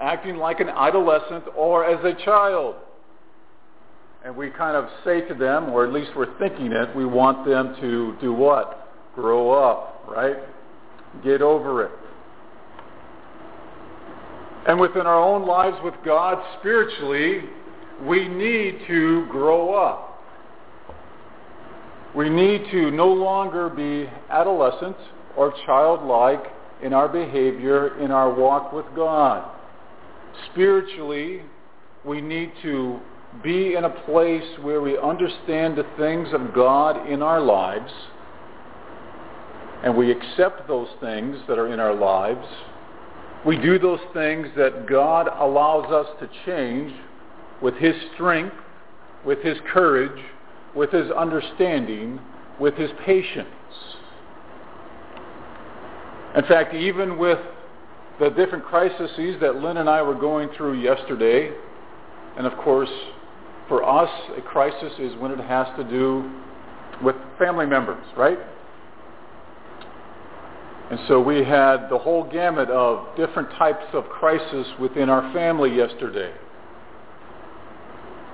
acting 0.00 0.36
like 0.36 0.60
an 0.60 0.68
adolescent 0.68 1.44
or 1.56 1.84
as 1.84 2.02
a 2.04 2.14
child, 2.24 2.76
and 4.24 4.36
we 4.36 4.50
kind 4.50 4.76
of 4.76 4.88
say 5.04 5.22
to 5.22 5.34
them, 5.34 5.70
or 5.70 5.84
at 5.84 5.92
least 5.92 6.10
we're 6.16 6.38
thinking 6.38 6.72
it, 6.72 6.94
we 6.94 7.06
want 7.06 7.46
them 7.46 7.74
to 7.80 8.16
do 8.20 8.32
what? 8.32 8.88
Grow 9.14 9.50
up, 9.50 10.04
right? 10.08 10.36
Get 11.24 11.42
over 11.42 11.84
it. 11.84 11.90
And 14.66 14.78
within 14.78 15.06
our 15.06 15.22
own 15.22 15.46
lives 15.46 15.76
with 15.82 15.94
God 16.04 16.38
spiritually, 16.58 17.42
we 18.02 18.28
need 18.28 18.80
to 18.86 19.26
grow 19.30 19.74
up. 19.74 20.22
We 22.14 22.28
need 22.28 22.70
to 22.70 22.90
no 22.90 23.08
longer 23.08 23.68
be 23.68 24.08
adolescent 24.30 24.96
or 25.36 25.54
childlike 25.64 26.44
in 26.82 26.92
our 26.92 27.08
behavior, 27.08 27.98
in 28.00 28.10
our 28.10 28.32
walk 28.32 28.72
with 28.72 28.86
God. 28.96 29.48
Spiritually, 30.52 31.42
we 32.04 32.20
need 32.20 32.52
to 32.62 32.98
be 33.42 33.74
in 33.74 33.84
a 33.84 33.90
place 33.90 34.58
where 34.60 34.80
we 34.80 34.98
understand 34.98 35.76
the 35.76 35.86
things 35.96 36.28
of 36.32 36.52
God 36.52 37.08
in 37.08 37.22
our 37.22 37.40
lives 37.40 37.92
and 39.82 39.96
we 39.96 40.10
accept 40.10 40.68
those 40.68 40.88
things 41.00 41.38
that 41.48 41.58
are 41.58 41.72
in 41.72 41.80
our 41.80 41.94
lives. 41.94 42.46
We 43.46 43.56
do 43.56 43.78
those 43.78 44.00
things 44.12 44.48
that 44.56 44.86
God 44.86 45.28
allows 45.28 45.90
us 45.90 46.06
to 46.20 46.28
change 46.44 46.92
with 47.62 47.74
His 47.76 47.94
strength, 48.14 48.54
with 49.24 49.40
His 49.42 49.56
courage, 49.72 50.22
with 50.74 50.90
His 50.90 51.10
understanding, 51.10 52.20
with 52.58 52.74
His 52.74 52.90
patience. 53.04 53.48
In 56.36 56.44
fact, 56.44 56.74
even 56.74 57.18
with 57.18 57.38
the 58.20 58.28
different 58.30 58.64
crises 58.64 59.10
that 59.40 59.56
Lynn 59.56 59.78
and 59.78 59.88
I 59.88 60.02
were 60.02 60.14
going 60.14 60.50
through 60.56 60.80
yesterday, 60.80 61.50
and 62.36 62.46
of 62.46 62.56
course, 62.58 62.90
for 63.68 63.82
us, 63.82 64.10
a 64.36 64.42
crisis 64.42 64.92
is 64.98 65.16
when 65.16 65.30
it 65.32 65.40
has 65.40 65.66
to 65.76 65.84
do 65.84 66.30
with 67.02 67.16
family 67.38 67.66
members, 67.66 68.04
right? 68.16 68.38
And 70.90 70.98
so 71.06 71.20
we 71.20 71.44
had 71.44 71.88
the 71.88 71.98
whole 71.98 72.24
gamut 72.28 72.68
of 72.68 73.16
different 73.16 73.48
types 73.52 73.84
of 73.92 74.08
crisis 74.08 74.66
within 74.80 75.08
our 75.08 75.32
family 75.32 75.74
yesterday. 75.76 76.32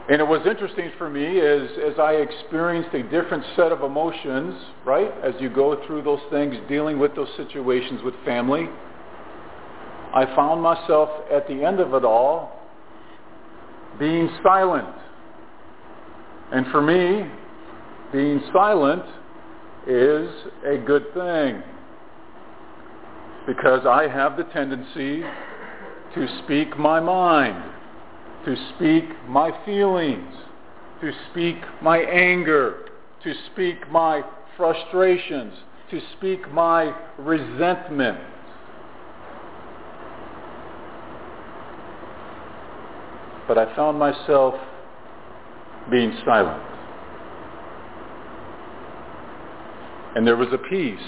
And 0.08 0.22
it 0.22 0.24
was 0.24 0.40
interesting 0.46 0.90
for 0.96 1.10
me 1.10 1.40
as, 1.40 1.68
as 1.92 1.98
I 1.98 2.12
experienced 2.12 2.94
a 2.94 3.02
different 3.02 3.44
set 3.56 3.72
of 3.72 3.82
emotions, 3.82 4.54
right, 4.86 5.12
as 5.22 5.34
you 5.38 5.50
go 5.50 5.84
through 5.86 6.02
those 6.02 6.20
things, 6.30 6.56
dealing 6.66 6.98
with 6.98 7.14
those 7.14 7.28
situations 7.36 8.00
with 8.02 8.14
family. 8.24 8.68
I 10.14 10.24
found 10.34 10.62
myself 10.62 11.10
at 11.30 11.46
the 11.48 11.62
end 11.62 11.78
of 11.78 11.92
it 11.92 12.04
all 12.04 12.58
being 13.98 14.30
silent. 14.42 14.88
And 16.52 16.66
for 16.68 16.80
me, 16.80 17.30
being 18.12 18.40
silent 18.50 19.02
is 19.86 20.30
a 20.64 20.78
good 20.78 21.12
thing 21.12 21.62
because 23.46 23.86
I 23.86 24.08
have 24.08 24.36
the 24.36 24.44
tendency 24.44 25.22
to 26.14 26.42
speak 26.44 26.76
my 26.78 26.98
mind, 26.98 27.62
to 28.44 28.56
speak 28.74 29.04
my 29.28 29.52
feelings, 29.64 30.34
to 31.00 31.12
speak 31.30 31.56
my 31.80 31.98
anger, 31.98 32.86
to 33.22 33.34
speak 33.52 33.88
my 33.90 34.22
frustrations, 34.56 35.54
to 35.90 36.00
speak 36.16 36.50
my 36.52 36.92
resentment. 37.18 38.18
But 43.46 43.58
I 43.58 43.76
found 43.76 43.96
myself 43.96 44.54
being 45.88 46.12
silent. 46.24 46.62
And 50.16 50.26
there 50.26 50.36
was 50.36 50.48
a 50.52 50.58
peace 50.58 50.98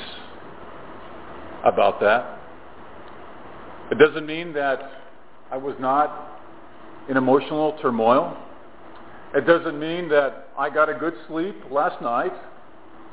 about 1.64 2.00
that. 2.00 2.38
It 3.90 3.98
doesn't 3.98 4.26
mean 4.26 4.52
that 4.52 4.92
I 5.50 5.56
was 5.56 5.74
not 5.80 6.40
in 7.08 7.16
emotional 7.16 7.76
turmoil. 7.80 8.36
It 9.34 9.46
doesn't 9.46 9.78
mean 9.78 10.08
that 10.10 10.48
I 10.58 10.70
got 10.70 10.88
a 10.88 10.94
good 10.94 11.14
sleep 11.26 11.56
last 11.70 12.00
night. 12.02 12.32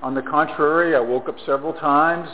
On 0.01 0.13
the 0.13 0.21
contrary, 0.21 0.95
I 0.95 0.99
woke 0.99 1.29
up 1.29 1.35
several 1.45 1.73
times 1.73 2.29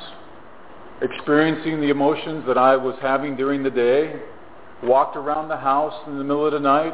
experiencing 1.02 1.82
the 1.82 1.90
emotions 1.90 2.44
that 2.48 2.58
I 2.58 2.76
was 2.76 2.96
having 3.02 3.36
during 3.36 3.64
the 3.64 3.72
day, 3.72 4.22
walked 4.84 5.16
around 5.16 5.48
the 5.48 5.58
house 5.58 5.94
in 6.08 6.18
the 6.18 6.24
middle 6.24 6.46
of 6.46 6.54
the 6.54 6.60
night, 6.60 6.94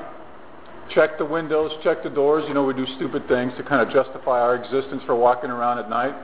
checked 0.93 1.17
the 1.17 1.25
windows, 1.25 1.71
checked 1.84 2.03
the 2.03 2.10
doors. 2.10 2.43
You 2.47 2.53
know, 2.53 2.63
we 2.63 2.73
do 2.73 2.86
stupid 2.95 3.27
things 3.27 3.53
to 3.58 3.63
kind 3.63 3.82
of 3.82 3.93
justify 3.93 4.39
our 4.39 4.56
existence 4.56 5.01
for 5.06 5.15
walking 5.15 5.49
around 5.49 5.80
at 5.80 5.89
night 5.89 6.15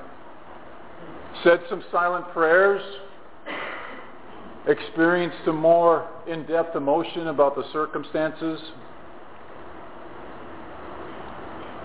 said 1.44 1.62
some 1.70 1.84
silent 1.92 2.26
prayers, 2.34 2.82
experienced 4.68 5.38
some 5.46 5.58
more 5.58 6.08
in-depth 6.28 6.76
emotion 6.76 7.28
about 7.28 7.56
the 7.56 7.64
circumstances. 7.74 8.60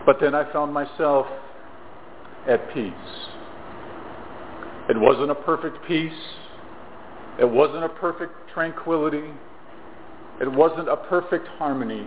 But 0.06 0.18
then 0.20 0.34
I 0.34 0.50
found 0.52 0.72
myself 0.72 1.26
at 2.48 2.72
peace. 2.72 2.92
It 4.88 4.98
wasn't 4.98 5.30
a 5.30 5.34
perfect 5.34 5.78
peace. 5.86 6.12
It 7.38 7.48
wasn't 7.48 7.84
a 7.84 7.88
perfect 7.88 8.32
tranquility. 8.54 9.30
It 10.40 10.50
wasn't 10.50 10.88
a 10.88 10.96
perfect 10.96 11.46
harmony. 11.46 12.06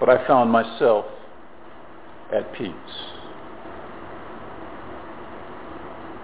But 0.00 0.08
I 0.08 0.26
found 0.26 0.50
myself 0.50 1.04
at 2.34 2.52
peace. 2.54 2.72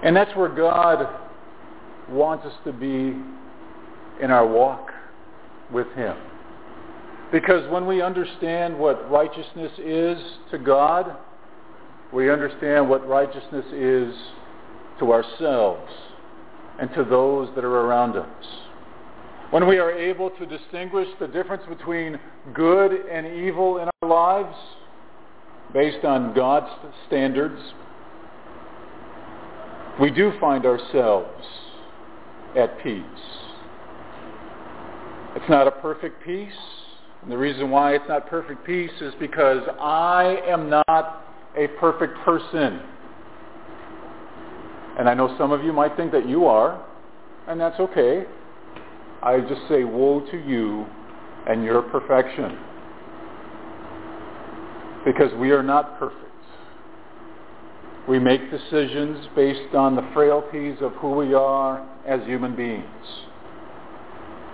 And 0.03 0.17
that's 0.17 0.35
where 0.37 0.49
God 0.49 1.09
wants 2.09 2.45
us 2.45 2.55
to 2.65 2.73
be 2.73 3.17
in 4.23 4.31
our 4.31 4.47
walk 4.47 4.91
with 5.73 5.87
Him. 5.95 6.17
Because 7.31 7.71
when 7.71 7.87
we 7.87 8.03
understand 8.03 8.79
what 8.79 9.11
righteousness 9.11 9.73
is 9.79 10.19
to 10.51 10.59
God, 10.59 11.17
we 12.13 12.31
understand 12.31 12.89
what 12.89 13.09
righteousness 13.09 13.65
is 13.73 14.15
to 14.99 15.13
ourselves 15.13 15.91
and 16.79 16.93
to 16.95 17.05
those 17.05 17.49
that 17.55 17.65
are 17.65 17.81
around 17.81 18.17
us. 18.17 18.47
When 19.51 19.67
we 19.67 19.79
are 19.79 19.91
able 19.91 20.31
to 20.31 20.47
distinguish 20.47 21.09
the 21.21 21.27
difference 21.27 21.63
between 21.69 22.19
good 22.55 22.93
and 22.93 23.27
evil 23.27 23.79
in 23.79 23.89
our 24.03 24.09
lives 24.09 24.57
based 25.73 26.05
on 26.05 26.35
God's 26.35 26.71
standards, 27.07 27.61
we 30.01 30.11
do 30.11 30.33
find 30.41 30.67
ourselves 30.67 31.45
at 32.57 32.83
peace. 32.83 33.05
It's 35.37 35.49
not 35.49 35.67
a 35.67 35.71
perfect 35.71 36.23
peace. 36.25 36.53
And 37.23 37.31
the 37.31 37.39
reason 37.39 37.71
why 37.71 37.95
it's 37.95 38.05
not 38.09 38.27
perfect 38.27 38.67
peace 38.67 38.91
is 39.01 39.15
because 39.21 39.63
I 39.81 40.39
am 40.47 40.69
not 40.69 41.25
a 41.57 41.69
perfect 41.79 42.19
person. 42.25 42.81
And 44.99 45.09
I 45.09 45.15
know 45.15 45.35
some 45.39 45.53
of 45.53 45.63
you 45.65 45.73
might 45.73 45.97
think 45.97 46.13
that 46.13 46.29
you 46.29 46.47
are, 46.47 46.85
and 47.49 47.61
that's 47.61 47.79
okay. 47.81 48.25
I 49.23 49.41
just 49.41 49.63
say, 49.69 49.85
woe 49.85 50.21
to 50.31 50.37
you 50.37 50.85
and 51.49 51.65
your 51.65 51.83
perfection. 51.83 52.59
Because 55.05 55.33
we 55.39 55.51
are 55.51 55.63
not 55.63 55.99
perfect. 55.99 56.32
We 58.09 58.19
make 58.19 58.51
decisions 58.51 59.29
based 59.37 59.75
on 59.75 59.95
the 59.95 60.09
frailties 60.13 60.79
of 60.81 60.93
who 60.95 61.13
we 61.13 61.35
are 61.35 61.87
as 62.07 62.21
human 62.27 62.57
beings. 62.57 62.85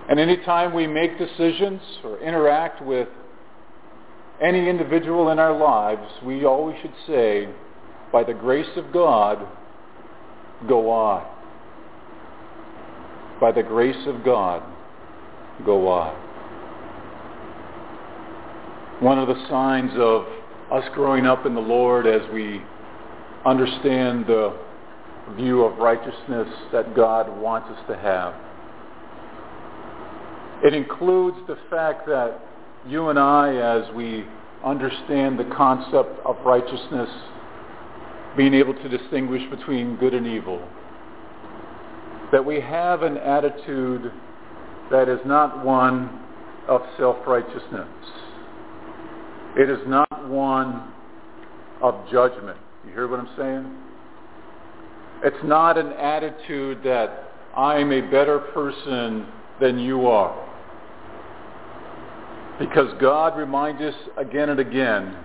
And 0.09 0.21
anytime 0.21 0.75
we 0.75 0.87
make 0.87 1.19
decisions 1.19 1.81
or 2.05 2.19
interact 2.21 2.85
with 2.85 3.09
any 4.43 4.69
individual 4.69 5.31
in 5.31 5.39
our 5.39 5.57
lives, 5.57 6.09
we 6.25 6.45
always 6.45 6.77
should 6.83 6.95
say, 7.07 7.49
by 8.13 8.23
the 8.23 8.35
grace 8.35 8.71
of 8.77 8.93
God, 8.93 9.47
go 10.67 10.91
I. 10.93 11.27
By 13.41 13.53
the 13.53 13.63
grace 13.63 14.07
of 14.07 14.25
God, 14.25 14.63
go 15.65 15.93
I. 15.93 16.25
One 19.01 19.19
of 19.19 19.29
the 19.29 19.47
signs 19.49 19.93
of 19.97 20.27
us 20.73 20.85
growing 20.95 21.27
up 21.27 21.47
in 21.47 21.55
the 21.55 21.61
Lord 21.61 22.07
as 22.07 22.23
we 22.33 22.63
understand 23.49 24.27
the 24.27 24.57
view 25.37 25.63
of 25.63 25.79
righteousness 25.79 26.49
that 26.73 26.95
God 26.95 27.29
wants 27.41 27.69
us 27.71 27.85
to 27.89 27.97
have. 27.97 28.35
It 30.65 30.75
includes 30.75 31.37
the 31.47 31.57
fact 31.71 32.07
that 32.07 32.41
you 32.87 33.09
and 33.09 33.19
I, 33.19 33.55
as 33.57 33.95
we 33.95 34.25
understand 34.65 35.39
the 35.39 35.45
concept 35.57 36.19
of 36.25 36.37
righteousness, 36.45 37.09
being 38.37 38.55
able 38.55 38.75
to 38.75 38.89
distinguish 38.89 39.43
between 39.51 39.97
good 39.97 40.15
and 40.15 40.27
evil. 40.27 40.61
That 42.33 42.45
we 42.45 42.61
have 42.61 43.03
an 43.03 43.17
attitude 43.17 44.13
that 44.91 45.09
is 45.09 45.21
not 45.25 45.65
one 45.65 46.21
of 46.69 46.83
self-righteousness. 46.99 47.89
It 49.57 49.71
is 49.71 49.79
not 49.87 50.29
one 50.29 50.93
of 51.81 51.95
judgment. 52.11 52.59
You 52.89 52.95
hear 52.95 53.09
what 53.09 53.21
I'm 53.21 53.29
saying? 53.37 53.77
It's 55.23 55.45
not 55.45 55.77
an 55.77 55.93
attitude 55.93 56.79
that 56.85 57.33
I'm 57.55 57.93
a 57.93 58.01
better 58.01 58.39
person 58.39 59.27
than 59.61 59.79
you 59.79 60.07
are. 60.07 60.35
Because 62.59 62.91
God 62.99 63.37
reminds 63.37 63.83
us 63.83 63.95
again 64.17 64.49
and 64.49 64.59
again 64.59 65.17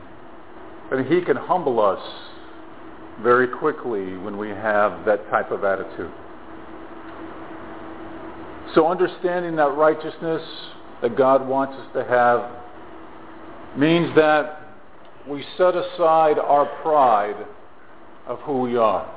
that 0.92 1.06
he 1.06 1.22
can 1.22 1.38
humble 1.38 1.80
us 1.80 2.02
very 3.22 3.48
quickly 3.48 4.18
when 4.18 4.38
we 4.38 4.50
have 4.50 5.06
that 5.06 5.30
type 5.30 5.50
of 5.50 5.64
attitude. 5.64 6.12
So 8.76 8.88
understanding 8.88 9.56
that 9.56 9.70
righteousness 9.78 10.42
that 11.02 11.16
God 11.16 11.48
wants 11.48 11.76
us 11.80 11.88
to 11.94 12.04
have 12.04 13.78
means 13.78 14.14
that 14.16 14.63
we 15.28 15.44
set 15.58 15.76
aside 15.76 16.38
our 16.38 16.66
pride 16.82 17.46
of 18.28 18.40
who 18.40 18.62
we 18.62 18.78
are. 18.78 19.10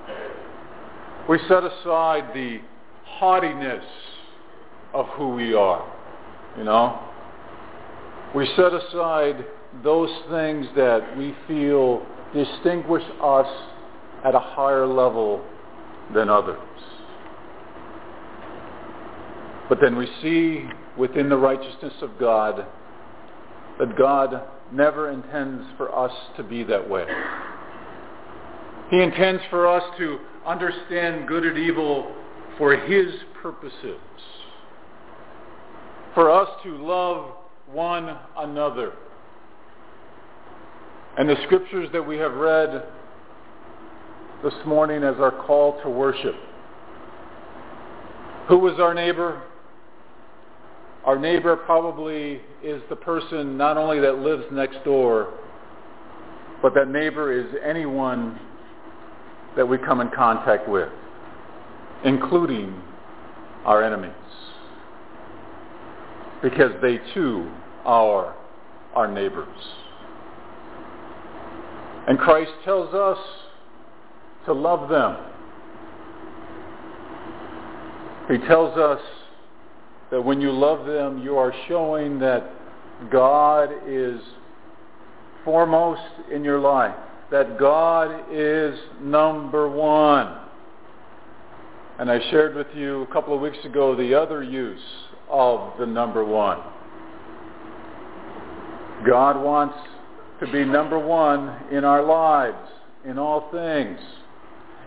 We 1.29 1.39
set 1.49 1.65
aside 1.65 2.33
the 2.35 2.61
haughtiness 3.05 3.85
of 4.95 5.07
who 5.11 5.31
we 5.31 5.55
are. 5.55 5.85
You 6.57 6.65
know? 6.65 7.01
We 8.35 8.47
set 8.57 8.73
aside 8.73 9.45
those 9.83 10.11
things 10.31 10.67
that 10.77 11.17
we 11.17 11.35
feel 11.49 12.07
distinguish 12.33 13.03
us 13.23 13.47
at 14.25 14.35
a 14.35 14.41
higher 14.41 14.87
level 14.87 15.45
than 16.15 16.29
others. 16.29 16.59
But 19.69 19.81
then 19.81 19.97
we 19.97 20.07
see 20.23 20.69
within 20.97 21.29
the 21.29 21.37
righteousness 21.37 21.95
of 22.01 22.19
God 22.19 22.65
that 23.79 23.97
God 23.99 24.43
never 24.73 25.11
intends 25.11 25.65
for 25.77 25.95
us 25.97 26.13
to 26.37 26.43
be 26.43 26.63
that 26.65 26.89
way. 26.89 27.07
He 28.91 29.03
intends 29.03 29.43
for 29.51 29.67
us 29.67 29.83
to 29.99 30.19
understand 30.45 31.27
good 31.27 31.45
and 31.45 31.59
evil 31.59 32.15
for 32.59 32.77
his 32.77 33.13
purposes. 33.43 33.99
For 36.15 36.31
us 36.31 36.49
to 36.63 36.77
love 36.77 37.33
one 37.71 38.17
another. 38.37 38.93
And 41.19 41.29
the 41.29 41.37
scriptures 41.45 41.89
that 41.93 42.07
we 42.07 42.17
have 42.19 42.35
read 42.35 42.85
this 44.45 44.55
morning 44.67 45.03
as 45.03 45.17
our 45.19 45.33
call 45.33 45.81
to 45.83 45.91
worship. 45.91 46.35
Who 48.49 48.59
was 48.59 48.79
our 48.79 48.95
neighbor? 48.95 49.43
Our 51.07 51.17
neighbor 51.17 51.55
probably 51.55 52.41
is 52.65 52.83
the 52.89 52.97
person 52.97 53.57
not 53.57 53.77
only 53.77 54.01
that 54.01 54.19
lives 54.19 54.45
next 54.51 54.83
door, 54.85 55.35
but 56.61 56.75
that 56.75 56.89
neighbor 56.89 57.33
is 57.33 57.47
anyone 57.65 58.41
that 59.57 59.67
we 59.67 59.79
come 59.79 60.01
in 60.01 60.11
contact 60.11 60.69
with, 60.69 60.89
including 62.05 62.83
our 63.65 63.85
enemies. 63.85 64.13
Because 66.43 66.73
they 66.83 66.99
too 67.15 67.53
are 67.85 68.35
our 68.97 69.07
neighbors. 69.07 69.47
And 72.09 72.19
Christ 72.19 72.51
tells 72.65 72.93
us 72.95 73.19
to 74.47 74.53
love 74.53 74.89
them. 74.89 75.17
He 78.29 78.45
tells 78.49 78.77
us 78.77 79.01
that 80.11 80.23
when 80.23 80.41
you 80.41 80.53
love 80.53 80.87
them, 80.87 81.23
you 81.23 81.37
are 81.37 81.53
showing 81.69 82.19
that 82.21 82.51
God 83.11 83.71
is 83.87 84.21
foremost 85.45 86.03
in 86.33 86.45
your 86.45 86.59
life, 86.59 86.95
that 87.31 87.59
God 87.59 88.33
is 88.33 88.79
number 89.01 89.69
one. 89.69 90.39
And 91.99 92.11
I 92.11 92.21
shared 92.31 92.55
with 92.55 92.67
you 92.75 93.03
a 93.03 93.07
couple 93.07 93.35
of 93.35 93.41
weeks 93.41 93.59
ago 93.65 93.97
the 93.97 94.15
other 94.15 94.43
use 94.43 94.81
of 95.31 95.79
the 95.79 95.87
number 95.87 96.25
one. 96.25 96.61
God 99.07 99.43
wants 99.43 99.77
to 100.41 100.51
be 100.53 100.65
number 100.65 100.99
one 100.99 101.57
in 101.71 101.85
our 101.85 102.03
lives, 102.03 102.71
in 103.05 103.19
all 103.19 103.51
things. 103.51 103.99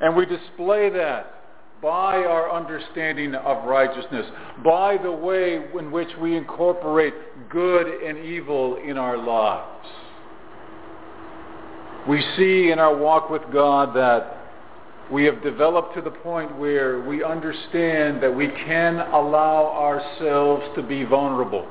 And 0.01 0.15
we 0.15 0.25
display 0.25 0.89
that 0.89 1.38
by 1.81 2.17
our 2.17 2.51
understanding 2.51 3.35
of 3.35 3.65
righteousness, 3.65 4.25
by 4.63 4.97
the 4.97 5.11
way 5.11 5.55
in 5.77 5.91
which 5.91 6.09
we 6.21 6.35
incorporate 6.35 7.13
good 7.49 7.87
and 8.03 8.17
evil 8.17 8.75
in 8.75 8.97
our 8.97 9.17
lives. 9.17 9.87
We 12.07 12.21
see 12.37 12.71
in 12.71 12.79
our 12.79 12.95
walk 12.95 13.29
with 13.29 13.43
God 13.53 13.95
that 13.95 14.37
we 15.11 15.23
have 15.25 15.41
developed 15.41 15.95
to 15.95 16.01
the 16.01 16.11
point 16.11 16.57
where 16.57 17.01
we 17.01 17.23
understand 17.23 18.21
that 18.21 18.35
we 18.35 18.47
can 18.47 18.99
allow 18.99 19.67
ourselves 19.67 20.63
to 20.75 20.83
be 20.83 21.03
vulnerable. 21.03 21.67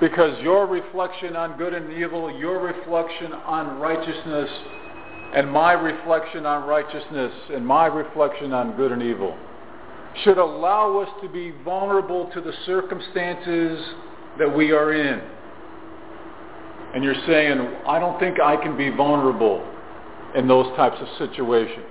Because 0.00 0.40
your 0.42 0.66
reflection 0.66 1.36
on 1.36 1.56
good 1.56 1.72
and 1.72 1.90
evil, 1.92 2.30
your 2.38 2.60
reflection 2.60 3.32
on 3.32 3.80
righteousness, 3.80 4.50
and 5.34 5.50
my 5.50 5.72
reflection 5.72 6.46
on 6.46 6.66
righteousness 6.68 7.32
and 7.52 7.66
my 7.66 7.86
reflection 7.86 8.52
on 8.52 8.76
good 8.76 8.92
and 8.92 9.02
evil 9.02 9.36
should 10.24 10.38
allow 10.38 10.98
us 10.98 11.08
to 11.22 11.28
be 11.28 11.52
vulnerable 11.64 12.30
to 12.32 12.40
the 12.40 12.52
circumstances 12.64 13.84
that 14.38 14.54
we 14.54 14.72
are 14.72 14.92
in. 14.94 15.20
And 16.94 17.04
you're 17.04 17.22
saying, 17.26 17.58
I 17.86 17.98
don't 17.98 18.18
think 18.18 18.40
I 18.40 18.56
can 18.56 18.76
be 18.76 18.88
vulnerable 18.88 19.66
in 20.34 20.48
those 20.48 20.74
types 20.76 20.96
of 21.00 21.08
situations. 21.18 21.84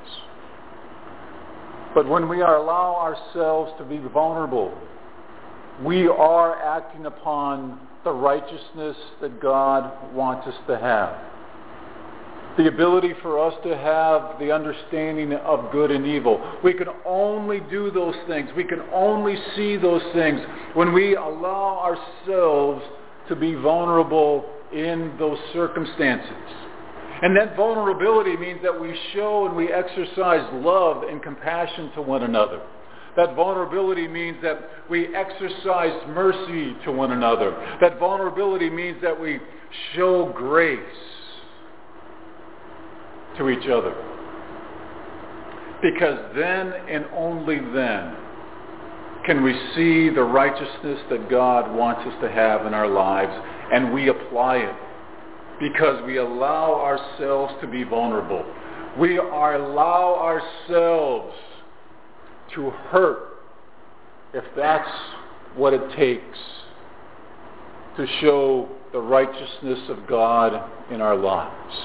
But 1.93 2.09
when 2.09 2.27
we 2.27 2.41
allow 2.41 2.95
ourselves 2.95 3.71
to 3.77 3.85
be 3.85 3.99
vulnerable, 3.99 4.73
we 5.83 6.07
are 6.07 6.61
acting 6.61 7.05
upon 7.05 7.79
the 8.03 8.11
righteousness 8.11 8.97
that 9.21 9.39
God 9.41 10.13
wants 10.13 10.47
us 10.47 10.55
to 10.67 10.77
have 10.77 11.15
the 12.57 12.67
ability 12.67 13.13
for 13.21 13.39
us 13.39 13.53
to 13.63 13.77
have 13.77 14.39
the 14.39 14.51
understanding 14.51 15.33
of 15.33 15.71
good 15.71 15.91
and 15.91 16.05
evil. 16.05 16.59
We 16.63 16.73
can 16.73 16.87
only 17.05 17.59
do 17.69 17.91
those 17.91 18.15
things. 18.27 18.49
We 18.55 18.63
can 18.63 18.81
only 18.93 19.35
see 19.55 19.77
those 19.77 20.01
things 20.13 20.39
when 20.73 20.93
we 20.93 21.15
allow 21.15 21.79
ourselves 21.79 22.83
to 23.27 23.35
be 23.35 23.55
vulnerable 23.55 24.45
in 24.73 25.15
those 25.19 25.37
circumstances. 25.53 26.31
And 27.21 27.35
that 27.37 27.55
vulnerability 27.55 28.37
means 28.37 28.59
that 28.63 28.79
we 28.79 28.97
show 29.13 29.47
and 29.47 29.55
we 29.55 29.71
exercise 29.71 30.47
love 30.53 31.03
and 31.03 31.21
compassion 31.23 31.91
to 31.95 32.01
one 32.01 32.23
another. 32.23 32.61
That 33.15 33.35
vulnerability 33.35 34.07
means 34.07 34.37
that 34.43 34.59
we 34.89 35.15
exercise 35.15 35.93
mercy 36.09 36.75
to 36.83 36.91
one 36.91 37.11
another. 37.11 37.51
That 37.79 37.97
vulnerability 37.99 38.69
means 38.69 39.01
that 39.01 39.19
we 39.19 39.39
show 39.93 40.33
grace 40.35 40.79
to 43.37 43.49
each 43.49 43.67
other. 43.67 43.93
Because 45.81 46.19
then 46.35 46.73
and 46.89 47.05
only 47.13 47.59
then 47.59 48.15
can 49.25 49.43
we 49.43 49.53
see 49.75 50.09
the 50.09 50.23
righteousness 50.23 50.99
that 51.09 51.29
God 51.29 51.75
wants 51.75 52.01
us 52.01 52.13
to 52.21 52.29
have 52.29 52.65
in 52.65 52.73
our 52.73 52.87
lives 52.87 53.33
and 53.73 53.93
we 53.93 54.09
apply 54.09 54.57
it 54.57 54.75
because 55.59 56.03
we 56.05 56.17
allow 56.17 56.75
ourselves 56.75 57.53
to 57.61 57.67
be 57.67 57.83
vulnerable. 57.83 58.45
We 58.99 59.17
allow 59.17 60.15
ourselves 60.15 61.35
to 62.53 62.69
hurt 62.69 63.39
if 64.33 64.43
that's 64.55 64.89
what 65.55 65.73
it 65.73 65.95
takes 65.95 66.37
to 67.97 68.05
show 68.21 68.69
the 68.91 68.99
righteousness 68.99 69.79
of 69.89 70.05
God 70.07 70.69
in 70.91 71.01
our 71.01 71.15
lives. 71.15 71.75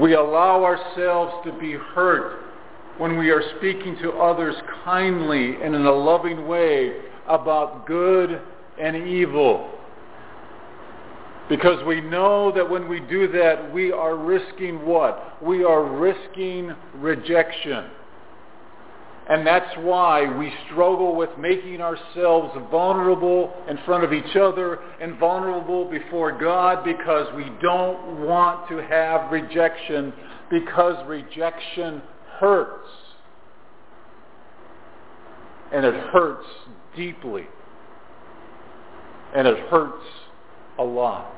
We 0.00 0.14
allow 0.14 0.64
ourselves 0.64 1.34
to 1.44 1.52
be 1.60 1.72
hurt 1.72 2.44
when 2.96 3.18
we 3.18 3.30
are 3.30 3.42
speaking 3.58 3.98
to 4.00 4.12
others 4.12 4.54
kindly 4.82 5.56
and 5.62 5.74
in 5.74 5.84
a 5.84 5.92
loving 5.92 6.48
way 6.48 7.02
about 7.28 7.86
good 7.86 8.40
and 8.80 8.96
evil. 8.96 9.70
Because 11.50 11.84
we 11.84 12.00
know 12.00 12.50
that 12.52 12.68
when 12.68 12.88
we 12.88 13.00
do 13.00 13.30
that, 13.32 13.72
we 13.74 13.92
are 13.92 14.16
risking 14.16 14.86
what? 14.86 15.42
We 15.42 15.64
are 15.64 15.84
risking 15.84 16.72
rejection. 16.94 17.90
And 19.30 19.46
that's 19.46 19.76
why 19.78 20.26
we 20.36 20.52
struggle 20.66 21.14
with 21.14 21.30
making 21.38 21.80
ourselves 21.80 22.52
vulnerable 22.68 23.54
in 23.68 23.78
front 23.86 24.02
of 24.02 24.12
each 24.12 24.34
other 24.34 24.80
and 25.00 25.16
vulnerable 25.20 25.88
before 25.88 26.36
God 26.36 26.84
because 26.84 27.32
we 27.36 27.44
don't 27.62 28.26
want 28.26 28.68
to 28.70 28.78
have 28.78 29.30
rejection 29.30 30.12
because 30.50 30.96
rejection 31.06 32.02
hurts. 32.40 32.88
And 35.72 35.86
it 35.86 35.94
hurts 36.10 36.48
deeply. 36.96 37.46
And 39.36 39.46
it 39.46 39.58
hurts 39.68 40.04
a 40.76 40.82
lot. 40.82 41.32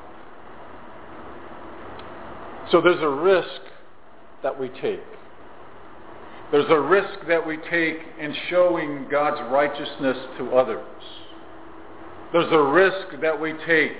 So 2.70 2.80
there's 2.80 3.03
a 3.03 3.09
risk 3.09 3.61
that 4.43 4.59
we 4.59 4.70
take. 4.80 5.01
There's 6.53 6.69
a 6.69 6.79
risk 6.79 7.27
that 7.29 7.47
we 7.47 7.57
take 7.71 7.97
in 8.21 8.35
showing 8.51 9.07
God's 9.11 9.41
righteousness 9.51 10.19
to 10.37 10.51
others. 10.55 10.85
There's 12.31 12.53
a 12.53 12.63
risk 12.63 13.21
that 13.23 13.41
we 13.41 13.55
take 13.67 13.97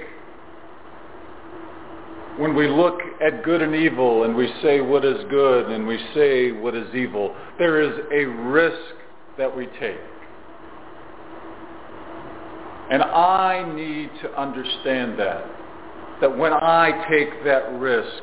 when 2.37 2.55
we 2.55 2.69
look 2.69 3.01
at 3.23 3.43
good 3.43 3.63
and 3.63 3.75
evil 3.75 4.25
and 4.25 4.37
we 4.37 4.53
say 4.63 4.83
what 4.83 5.03
is 5.05 5.17
good 5.31 5.71
and 5.71 5.87
we 5.87 5.99
say 6.15 6.53
what 6.53 6.75
is 6.75 6.95
evil. 6.95 7.35
There 7.59 7.81
is 7.81 8.05
a 8.13 8.25
risk 8.25 8.97
that 9.39 9.55
we 9.55 9.67
take. 9.81 9.99
And 12.91 13.03
I 13.03 13.71
need 13.75 14.11
to 14.21 14.39
understand 14.39 15.19
that. 15.19 15.45
That 16.21 16.37
when 16.37 16.53
I 16.53 17.07
take 17.11 17.45
that 17.45 17.73
risk, 17.79 18.23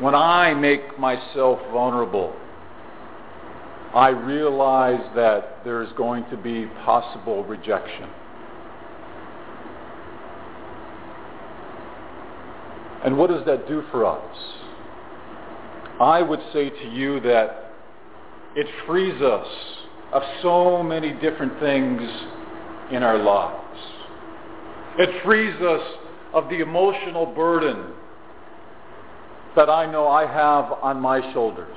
when 0.00 0.14
I 0.14 0.52
make 0.54 0.98
myself 0.98 1.60
vulnerable, 1.70 2.34
I 3.94 4.08
realize 4.08 5.00
that 5.16 5.64
there 5.64 5.82
is 5.82 5.90
going 5.96 6.24
to 6.30 6.36
be 6.36 6.66
possible 6.84 7.44
rejection. 7.44 8.08
And 13.04 13.16
what 13.16 13.30
does 13.30 13.44
that 13.46 13.66
do 13.66 13.82
for 13.90 14.04
us? 14.06 14.36
I 16.00 16.22
would 16.22 16.40
say 16.52 16.70
to 16.70 16.88
you 16.90 17.20
that 17.20 17.72
it 18.54 18.66
frees 18.86 19.20
us 19.20 19.46
of 20.12 20.22
so 20.42 20.82
many 20.82 21.12
different 21.14 21.58
things 21.60 22.00
in 22.92 23.02
our 23.02 23.18
lives. 23.18 23.78
It 24.98 25.22
frees 25.24 25.54
us 25.60 25.82
of 26.32 26.48
the 26.48 26.60
emotional 26.60 27.26
burden 27.26 27.92
that 29.56 29.68
I 29.68 29.90
know 29.90 30.06
I 30.08 30.26
have 30.26 30.72
on 30.82 31.00
my 31.00 31.32
shoulders. 31.32 31.76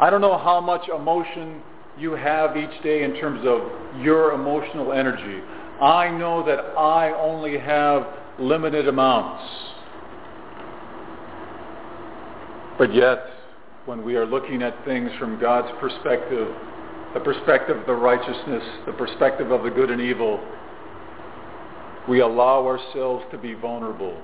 I 0.00 0.08
don't 0.08 0.22
know 0.22 0.38
how 0.38 0.62
much 0.62 0.88
emotion 0.88 1.60
you 1.98 2.12
have 2.12 2.56
each 2.56 2.82
day 2.82 3.02
in 3.02 3.14
terms 3.16 3.46
of 3.46 3.60
your 4.00 4.32
emotional 4.32 4.92
energy. 4.92 5.42
I 5.80 6.10
know 6.10 6.42
that 6.46 6.58
I 6.78 7.12
only 7.12 7.58
have 7.58 8.06
limited 8.38 8.88
amounts. 8.88 9.44
But 12.78 12.94
yet, 12.94 13.18
when 13.84 14.02
we 14.02 14.16
are 14.16 14.24
looking 14.24 14.62
at 14.62 14.82
things 14.86 15.10
from 15.18 15.38
God's 15.38 15.68
perspective, 15.80 16.48
the 17.12 17.20
perspective 17.20 17.76
of 17.76 17.86
the 17.86 17.94
righteousness, 17.94 18.62
the 18.86 18.94
perspective 18.94 19.50
of 19.50 19.64
the 19.64 19.70
good 19.70 19.90
and 19.90 20.00
evil, 20.00 20.40
we 22.08 22.20
allow 22.20 22.66
ourselves 22.66 23.24
to 23.32 23.36
be 23.36 23.52
vulnerable 23.52 24.18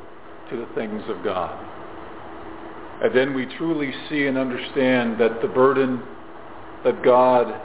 to 0.49 0.57
the 0.57 0.67
things 0.75 1.03
of 1.09 1.23
God. 1.23 1.76
And 3.03 3.15
then 3.15 3.35
we 3.35 3.47
truly 3.57 3.93
see 4.09 4.27
and 4.27 4.39
understand 4.39 5.21
that 5.21 5.43
the 5.43 5.49
burden 5.49 6.03
that 6.85 7.03
God 7.05 7.61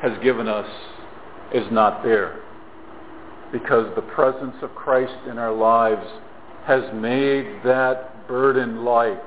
has 0.00 0.12
given 0.22 0.48
us 0.48 0.68
is 1.54 1.66
not 1.70 2.02
there. 2.02 2.40
Because 3.52 3.94
the 3.94 4.02
presence 4.02 4.56
of 4.62 4.74
Christ 4.74 5.14
in 5.30 5.38
our 5.38 5.52
lives 5.52 6.06
has 6.64 6.82
made 6.94 7.60
that 7.64 8.26
burden 8.26 8.84
light. 8.84 9.20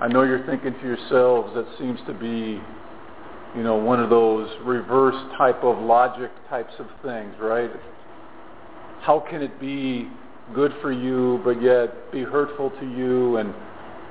I 0.00 0.08
know 0.08 0.22
you're 0.22 0.44
thinking 0.46 0.74
to 0.74 0.86
yourselves 0.86 1.54
that 1.54 1.66
seems 1.78 2.00
to 2.06 2.14
be, 2.14 2.60
you 3.56 3.62
know, 3.62 3.76
one 3.76 4.00
of 4.00 4.10
those 4.10 4.50
reverse 4.64 5.16
type 5.38 5.62
of 5.62 5.78
logic 5.78 6.30
types 6.48 6.72
of 6.78 6.86
things, 7.02 7.34
right? 7.40 7.70
How 9.00 9.20
can 9.20 9.42
it 9.42 9.60
be 9.60 10.08
good 10.54 10.72
for 10.80 10.92
you 10.92 11.40
but 11.44 11.60
yet 11.60 12.12
be 12.12 12.22
hurtful 12.22 12.70
to 12.70 12.86
you? 12.86 13.38
And 13.38 13.54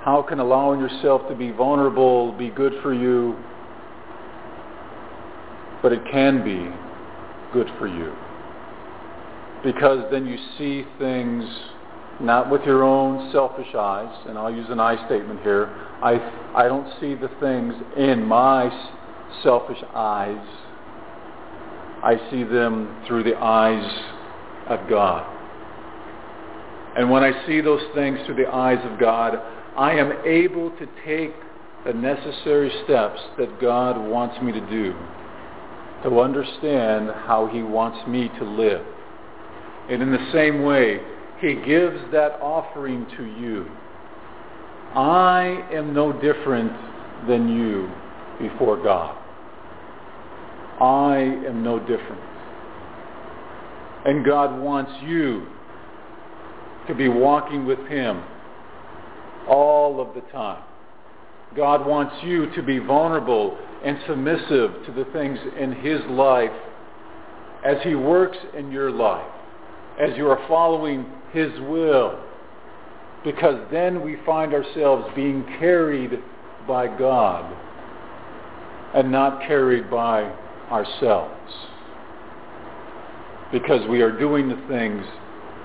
how 0.02 0.22
can 0.22 0.40
allowing 0.40 0.80
yourself 0.80 1.28
to 1.30 1.36
be 1.36 1.52
vulnerable 1.52 2.32
be 2.38 2.50
good 2.50 2.74
for 2.82 2.94
you? 2.94 3.36
But 5.82 5.94
it 5.94 6.02
can 6.12 6.44
be 6.44 6.74
good 7.54 7.68
for 7.78 7.88
you. 7.88 8.14
Because 9.64 10.06
then 10.12 10.26
you 10.26 10.38
see 10.58 10.86
things 11.00 11.44
not 12.20 12.50
with 12.50 12.62
your 12.64 12.84
own 12.84 13.32
selfish 13.32 13.74
eyes 13.76 14.16
and 14.28 14.38
I'll 14.38 14.54
use 14.54 14.68
an 14.70 14.80
I 14.80 15.04
statement 15.06 15.42
here. 15.42 15.68
I, 16.02 16.14
I 16.56 16.68
don't 16.68 16.88
see 17.00 17.16
the 17.16 17.30
things 17.40 17.74
in 17.98 18.24
my 18.24 18.70
selfish 19.44 19.82
eyes. 19.94 20.46
I 22.04 22.18
see 22.30 22.44
them 22.44 23.04
through 23.08 23.24
the 23.24 23.36
eyes 23.38 23.92
of 24.68 24.88
God 24.90 25.35
and 26.96 27.10
when 27.10 27.24
I 27.24 27.46
see 27.46 27.62
those 27.62 27.84
things 27.94 28.20
through 28.26 28.36
the 28.36 28.48
eyes 28.48 28.80
of 28.90 29.00
God, 29.00 29.36
I 29.76 29.94
am 29.94 30.14
able 30.26 30.72
to 30.72 30.88
take 31.06 31.34
the 31.86 31.94
necessary 31.94 32.72
steps 32.86 33.20
that 33.38 33.60
God 33.60 33.98
wants 34.10 34.42
me 34.42 34.52
to 34.52 34.70
do 34.70 34.96
to 36.04 36.20
understand 36.20 37.10
how 37.26 37.50
he 37.52 37.64
wants 37.64 38.08
me 38.08 38.30
to 38.38 38.44
live. 38.46 38.86
And 39.90 40.02
in 40.02 40.12
the 40.12 40.30
same 40.32 40.64
way, 40.64 41.00
he 41.40 41.56
gives 41.66 42.00
that 42.12 42.40
offering 42.42 43.06
to 43.18 43.26
you. 43.26 43.70
I 44.94 45.68
am 45.74 45.94
no 45.94 46.14
different 46.14 46.72
than 47.28 47.50
you 47.50 47.92
before 48.40 48.82
God. 48.82 49.18
I 50.80 51.18
am 51.48 51.64
no 51.64 51.80
different. 51.80 52.22
And 54.06 54.26
God 54.26 54.62
wants 54.62 54.92
you 55.04 55.48
to 56.88 56.96
be 56.96 57.08
walking 57.08 57.66
with 57.66 57.80
him 57.88 58.24
all 59.48 60.00
of 60.02 60.14
the 60.14 60.22
time. 60.32 60.64
God 61.56 61.86
wants 61.86 62.16
you 62.24 62.54
to 62.54 62.64
be 62.64 62.80
vulnerable 62.80 63.58
and 63.84 63.98
submissive 64.08 64.86
to 64.86 64.94
the 64.96 65.06
things 65.14 65.40
in 65.58 65.72
his 65.72 66.02
life 66.10 66.52
as 67.64 67.78
he 67.84 67.96
works 67.96 68.38
in 68.58 68.72
your 68.72 68.92
life, 68.92 69.26
as 70.00 70.16
you 70.18 70.28
are 70.28 70.46
following 70.48 71.06
his 71.32 71.52
will. 71.62 72.20
Because 73.24 73.60
then 73.72 74.04
we 74.04 74.18
find 74.26 74.54
ourselves 74.54 75.08
being 75.16 75.44
carried 75.60 76.20
by 76.68 76.88
God 76.88 77.56
and 78.94 79.12
not 79.12 79.42
carried 79.42 79.90
by 79.90 80.32
ourselves. 80.70 81.54
Because 83.52 83.88
we 83.90 84.02
are 84.02 84.18
doing 84.18 84.50
the 84.50 84.62
things 84.68 85.04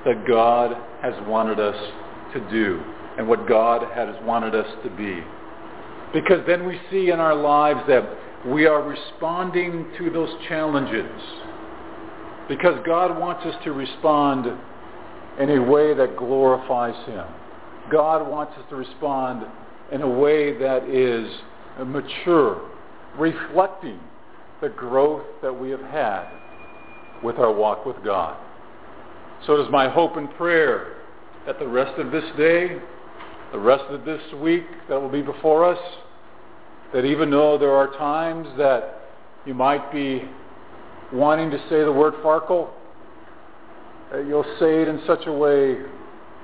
that 0.05 0.27
God 0.27 0.77
has 1.03 1.15
wanted 1.27 1.59
us 1.59 1.77
to 2.35 2.41
do 2.51 2.83
and 3.19 3.27
what 3.29 3.49
God 3.49 3.87
has 3.93 4.15
wanted 4.25 4.55
us 4.55 4.67
to 4.85 4.91
be. 4.91 5.21
Because 6.13 6.45
then 6.47 6.67
we 6.67 6.81
see 6.91 7.11
in 7.11 7.21
our 7.21 7.35
lives 7.35 7.81
that 7.89 8.03
we 8.47 8.67
are 8.67 8.83
responding 8.83 9.87
to 9.99 10.11
those 10.11 10.31
challenges. 10.49 11.11
Because 12.49 12.81
God 12.85 13.19
wants 13.19 13.45
us 13.45 13.55
to 13.65 13.73
respond 13.73 14.47
in 15.39 15.51
a 15.51 15.63
way 15.63 15.95
that 15.95 16.17
glorifies 16.17 16.97
him. 17.07 17.27
God 17.91 18.29
wants 18.29 18.53
us 18.57 18.65
to 18.71 18.77
respond 18.77 19.47
in 19.93 20.03
a 20.03 20.09
way 20.09 20.57
that 20.59 20.85
is 20.85 21.31
mature, 21.85 22.69
reflecting 23.19 23.99
the 24.61 24.69
growth 24.69 25.25
that 25.43 25.53
we 25.53 25.71
have 25.71 25.83
had 25.83 26.29
with 27.23 27.37
our 27.37 27.53
walk 27.53 27.87
with 27.87 27.97
God. 28.05 28.37
So 29.47 29.57
it 29.57 29.65
is 29.65 29.71
my 29.71 29.89
hope 29.89 30.17
and 30.17 30.31
prayer 30.35 30.97
that 31.47 31.59
the 31.59 31.67
rest 31.67 31.99
of 31.99 32.13
this 32.13 32.25
day, 32.37 32.77
the 33.53 33.59
rest 33.59 33.85
of 33.89 34.05
this 34.05 34.21
week 34.41 34.65
that 34.89 35.01
will 35.01 35.09
be 35.09 35.23
before 35.23 35.65
us, 35.65 35.79
that 36.93 37.05
even 37.05 37.31
though 37.31 37.57
there 37.57 37.73
are 37.73 37.89
times 37.97 38.47
that 38.59 39.03
you 39.47 39.55
might 39.55 39.91
be 39.93 40.23
wanting 41.13 41.51
to 41.51 41.59
say 41.69 41.83
the 41.83 41.93
word 41.93 42.15
Farkle, 42.23 42.69
that 44.13 44.27
you'll 44.27 44.45
say 44.59 44.83
it 44.83 44.89
in 44.89 45.01
such 45.07 45.27
a 45.27 45.33
way 45.33 45.77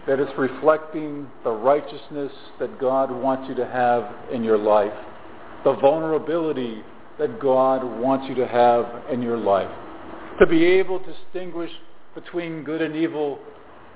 that 0.06 0.20
it's 0.20 0.32
reflecting 0.38 1.28
the 1.44 1.50
righteousness 1.50 2.32
that 2.60 2.78
God 2.80 3.10
wants 3.10 3.48
you 3.48 3.54
to 3.56 3.66
have 3.66 4.32
in 4.32 4.42
your 4.44 4.58
life, 4.58 4.92
the 5.64 5.74
vulnerability 5.74 6.82
that 7.18 7.40
God 7.40 7.82
wants 8.00 8.26
you 8.28 8.34
to 8.36 8.46
have 8.46 9.10
in 9.10 9.20
your 9.20 9.36
life, 9.36 9.70
to 10.38 10.46
be 10.46 10.64
able 10.64 11.00
to 11.00 11.12
distinguish 11.12 11.70
between 12.16 12.64
good 12.64 12.82
and 12.82 12.96
evil 12.96 13.38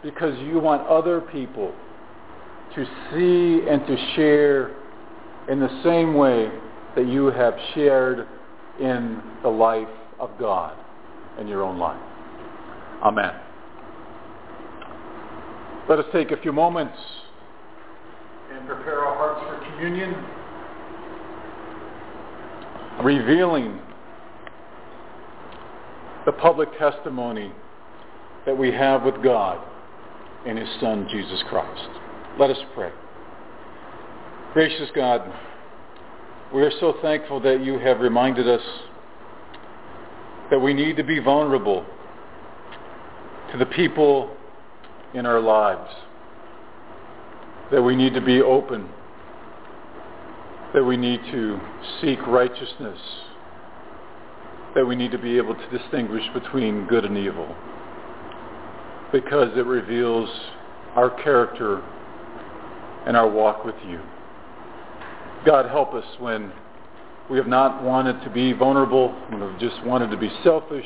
because 0.02 0.38
you 0.40 0.60
want 0.60 0.86
other 0.86 1.20
people 1.22 1.74
to 2.76 2.84
see 3.10 3.68
and 3.68 3.84
to 3.86 3.96
share 4.14 4.76
in 5.48 5.58
the 5.58 5.82
same 5.82 6.14
way 6.14 6.48
that 6.94 7.08
you 7.08 7.26
have 7.26 7.54
shared 7.74 8.28
in 8.78 9.20
the 9.42 9.48
life 9.48 9.88
of 10.20 10.30
God 10.38 10.76
in 11.40 11.48
your 11.48 11.62
own 11.62 11.78
life. 11.78 12.00
Amen. 13.02 13.32
Let 15.88 15.98
us 15.98 16.04
take 16.12 16.30
a 16.30 16.36
few 16.36 16.52
moments 16.52 16.96
and 18.52 18.66
prepare 18.66 19.00
our 19.00 19.16
hearts 19.16 19.40
for 19.48 19.72
communion, 19.72 20.14
revealing 23.02 23.80
the 26.26 26.32
public 26.32 26.68
testimony 26.78 27.50
that 28.46 28.56
we 28.56 28.72
have 28.72 29.02
with 29.02 29.22
God 29.22 29.58
and 30.46 30.58
his 30.58 30.68
Son, 30.80 31.06
Jesus 31.10 31.42
Christ. 31.48 31.88
Let 32.38 32.50
us 32.50 32.58
pray. 32.74 32.90
Gracious 34.52 34.88
God, 34.94 35.22
we 36.52 36.62
are 36.62 36.72
so 36.80 36.96
thankful 37.02 37.40
that 37.40 37.62
you 37.64 37.78
have 37.78 38.00
reminded 38.00 38.48
us 38.48 38.62
that 40.50 40.58
we 40.58 40.74
need 40.74 40.96
to 40.96 41.04
be 41.04 41.20
vulnerable 41.20 41.84
to 43.52 43.58
the 43.58 43.66
people 43.66 44.34
in 45.14 45.26
our 45.26 45.40
lives, 45.40 45.90
that 47.70 47.82
we 47.82 47.94
need 47.94 48.14
to 48.14 48.20
be 48.20 48.40
open, 48.40 48.88
that 50.74 50.82
we 50.82 50.96
need 50.96 51.20
to 51.30 51.60
seek 52.00 52.24
righteousness, 52.26 52.98
that 54.74 54.84
we 54.84 54.96
need 54.96 55.10
to 55.10 55.18
be 55.18 55.36
able 55.36 55.54
to 55.54 55.78
distinguish 55.78 56.24
between 56.32 56.86
good 56.86 57.04
and 57.04 57.16
evil 57.18 57.54
because 59.12 59.56
it 59.56 59.66
reveals 59.66 60.28
our 60.94 61.10
character 61.22 61.82
and 63.06 63.16
our 63.16 63.28
walk 63.28 63.64
with 63.64 63.74
you. 63.86 64.00
God, 65.44 65.66
help 65.70 65.94
us 65.94 66.04
when 66.18 66.52
we 67.30 67.38
have 67.38 67.46
not 67.46 67.82
wanted 67.82 68.22
to 68.24 68.30
be 68.30 68.52
vulnerable, 68.52 69.12
when 69.28 69.40
we've 69.40 69.60
just 69.60 69.82
wanted 69.84 70.10
to 70.10 70.16
be 70.16 70.30
selfish, 70.44 70.84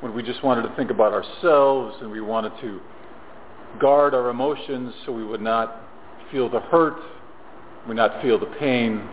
when 0.00 0.14
we 0.14 0.22
just 0.22 0.44
wanted 0.44 0.62
to 0.62 0.74
think 0.76 0.90
about 0.90 1.12
ourselves 1.12 1.96
and 2.00 2.10
we 2.10 2.20
wanted 2.20 2.52
to 2.60 2.80
guard 3.80 4.14
our 4.14 4.28
emotions 4.30 4.94
so 5.04 5.12
we 5.12 5.24
would 5.24 5.40
not 5.40 5.82
feel 6.30 6.48
the 6.48 6.60
hurt, 6.60 6.96
we 7.82 7.88
would 7.88 7.96
not 7.96 8.22
feel 8.22 8.38
the 8.38 8.46
pain. 8.58 9.08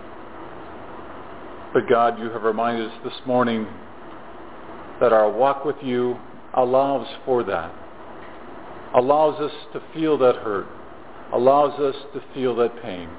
But 1.73 1.89
God, 1.89 2.19
you 2.19 2.29
have 2.29 2.43
reminded 2.43 2.91
us 2.91 2.97
this 3.03 3.13
morning 3.25 3.65
that 4.99 5.11
our 5.11 5.31
walk 5.31 5.65
with 5.65 5.77
you 5.81 6.19
allows 6.53 7.07
for 7.25 7.43
that, 7.43 7.73
allows 8.95 9.39
us 9.39 9.51
to 9.73 9.81
feel 9.93 10.17
that 10.19 10.35
hurt, 10.37 10.67
allows 11.33 11.79
us 11.79 11.95
to 12.13 12.21
feel 12.33 12.55
that 12.57 12.81
pain. 12.81 13.09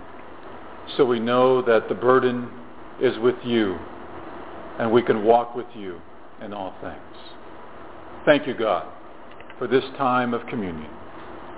So 0.97 1.05
we 1.05 1.19
know 1.19 1.63
that 1.63 1.89
the 1.89 1.95
burden 1.95 2.49
is 3.01 3.19
with 3.19 3.37
you 3.45 3.79
and 4.79 4.93
we 4.93 5.03
can 5.03 5.25
walk 5.25 5.55
with 5.55 5.67
you 5.75 6.01
in 6.43 6.53
all 6.53 6.75
things. 6.81 7.01
Thank 8.25 8.47
you, 8.47 8.55
God, 8.55 8.87
for 9.59 9.67
this 9.67 9.85
time 9.97 10.35
of 10.35 10.47
communion. 10.47 10.91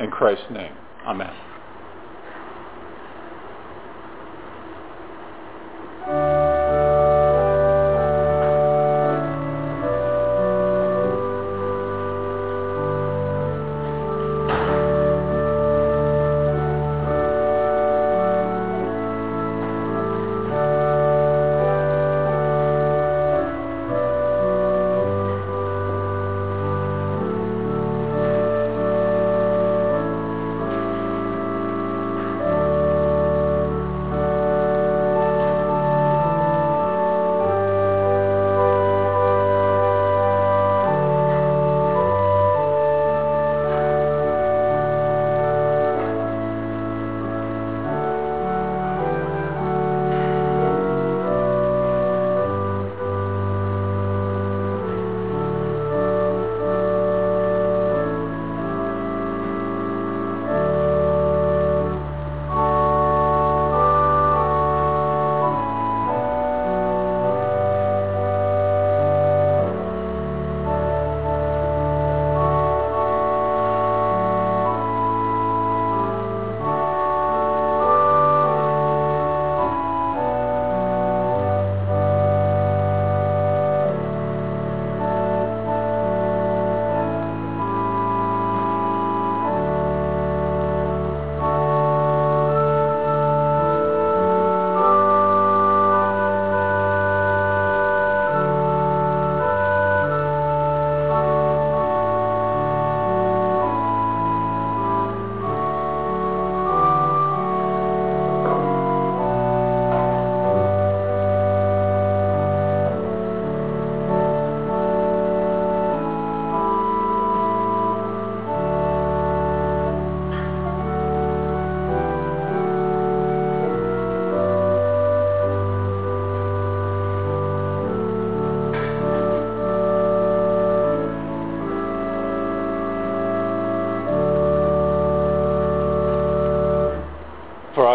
In 0.01 0.11
Christ's 0.11 0.51
name, 0.51 0.73
amen. 1.07 1.33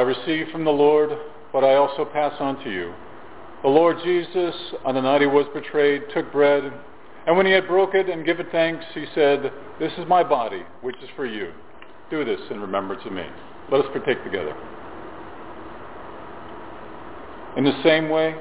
I 0.01 0.03
received 0.03 0.49
from 0.49 0.65
the 0.65 0.71
Lord 0.71 1.11
what 1.51 1.63
I 1.63 1.75
also 1.75 2.05
pass 2.05 2.33
on 2.39 2.57
to 2.63 2.71
you. 2.71 2.91
The 3.61 3.69
Lord 3.69 3.97
Jesus, 4.03 4.55
on 4.83 4.95
the 4.95 5.01
night 5.01 5.21
he 5.21 5.27
was 5.27 5.45
betrayed, 5.53 6.01
took 6.11 6.31
bread, 6.31 6.73
and 7.27 7.37
when 7.37 7.45
he 7.45 7.51
had 7.51 7.67
broke 7.67 7.93
it 7.93 8.09
and 8.09 8.25
given 8.25 8.47
thanks, 8.51 8.83
he 8.95 9.05
said, 9.13 9.51
This 9.79 9.91
is 9.99 10.07
my 10.07 10.23
body, 10.23 10.63
which 10.81 10.95
is 11.03 11.09
for 11.15 11.27
you. 11.27 11.51
Do 12.09 12.25
this 12.25 12.39
in 12.49 12.59
remembrance 12.59 13.03
of 13.05 13.11
me. 13.11 13.27
Let 13.71 13.81
us 13.81 13.91
partake 13.93 14.23
together. 14.23 14.55
In 17.55 17.63
the 17.63 17.79
same 17.83 18.09
way, 18.09 18.35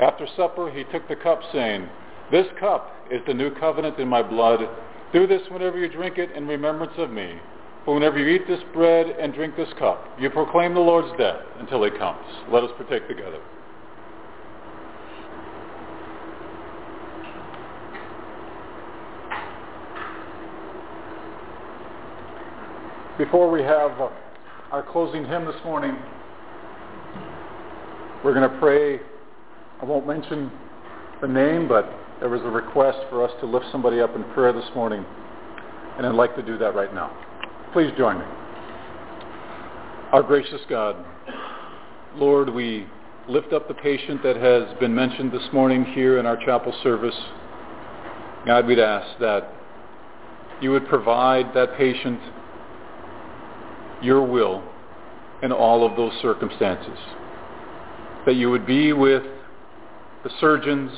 after 0.00 0.26
supper, 0.36 0.68
he 0.68 0.82
took 0.90 1.06
the 1.06 1.14
cup, 1.14 1.42
saying, 1.52 1.88
This 2.32 2.48
cup 2.58 2.92
is 3.08 3.20
the 3.24 3.34
new 3.34 3.54
covenant 3.54 4.00
in 4.00 4.08
my 4.08 4.24
blood. 4.24 4.68
Do 5.12 5.28
this 5.28 5.42
whenever 5.48 5.78
you 5.78 5.88
drink 5.88 6.18
it 6.18 6.32
in 6.32 6.48
remembrance 6.48 6.94
of 6.98 7.12
me. 7.12 7.38
For 7.84 7.94
whenever 7.94 8.18
you 8.18 8.28
eat 8.28 8.46
this 8.46 8.60
bread 8.72 9.06
and 9.06 9.32
drink 9.32 9.56
this 9.56 9.68
cup, 9.78 10.04
you 10.20 10.28
proclaim 10.30 10.74
the 10.74 10.80
Lord's 10.80 11.16
death 11.18 11.40
until 11.58 11.82
he 11.84 11.90
comes. 11.90 12.24
Let 12.50 12.62
us 12.64 12.70
partake 12.76 13.08
together. 13.08 13.40
Before 23.18 23.50
we 23.50 23.62
have 23.62 24.00
uh, 24.00 24.10
our 24.70 24.82
closing 24.82 25.24
hymn 25.24 25.44
this 25.44 25.56
morning, 25.64 25.96
we're 28.24 28.32
going 28.32 28.48
to 28.48 28.58
pray. 28.60 29.00
I 29.82 29.84
won't 29.84 30.06
mention 30.06 30.52
the 31.20 31.26
name, 31.26 31.66
but 31.66 31.92
there 32.20 32.28
was 32.28 32.42
a 32.42 32.48
request 32.48 32.98
for 33.10 33.24
us 33.24 33.32
to 33.40 33.46
lift 33.46 33.66
somebody 33.72 34.00
up 34.00 34.14
in 34.14 34.22
prayer 34.34 34.52
this 34.52 34.68
morning, 34.76 35.04
and 35.96 36.06
I'd 36.06 36.14
like 36.14 36.36
to 36.36 36.42
do 36.42 36.56
that 36.58 36.76
right 36.76 36.94
now. 36.94 37.10
Please 37.72 37.92
join 37.98 38.18
me. 38.18 38.24
Our 40.12 40.22
gracious 40.22 40.62
God, 40.70 40.96
Lord, 42.14 42.48
we 42.48 42.86
lift 43.28 43.52
up 43.52 43.68
the 43.68 43.74
patient 43.74 44.22
that 44.22 44.36
has 44.36 44.74
been 44.80 44.94
mentioned 44.94 45.32
this 45.32 45.46
morning 45.52 45.84
here 45.84 46.18
in 46.18 46.24
our 46.24 46.38
chapel 46.38 46.74
service. 46.82 47.14
God, 48.46 48.66
we'd 48.66 48.78
ask 48.78 49.18
that 49.20 49.52
you 50.62 50.70
would 50.70 50.88
provide 50.88 51.52
that 51.54 51.76
patient 51.76 52.18
your 54.00 54.24
will 54.24 54.62
in 55.42 55.52
all 55.52 55.84
of 55.84 55.94
those 55.94 56.12
circumstances. 56.22 56.98
That 58.24 58.36
you 58.36 58.50
would 58.50 58.66
be 58.66 58.94
with 58.94 59.24
the 60.24 60.30
surgeons 60.40 60.90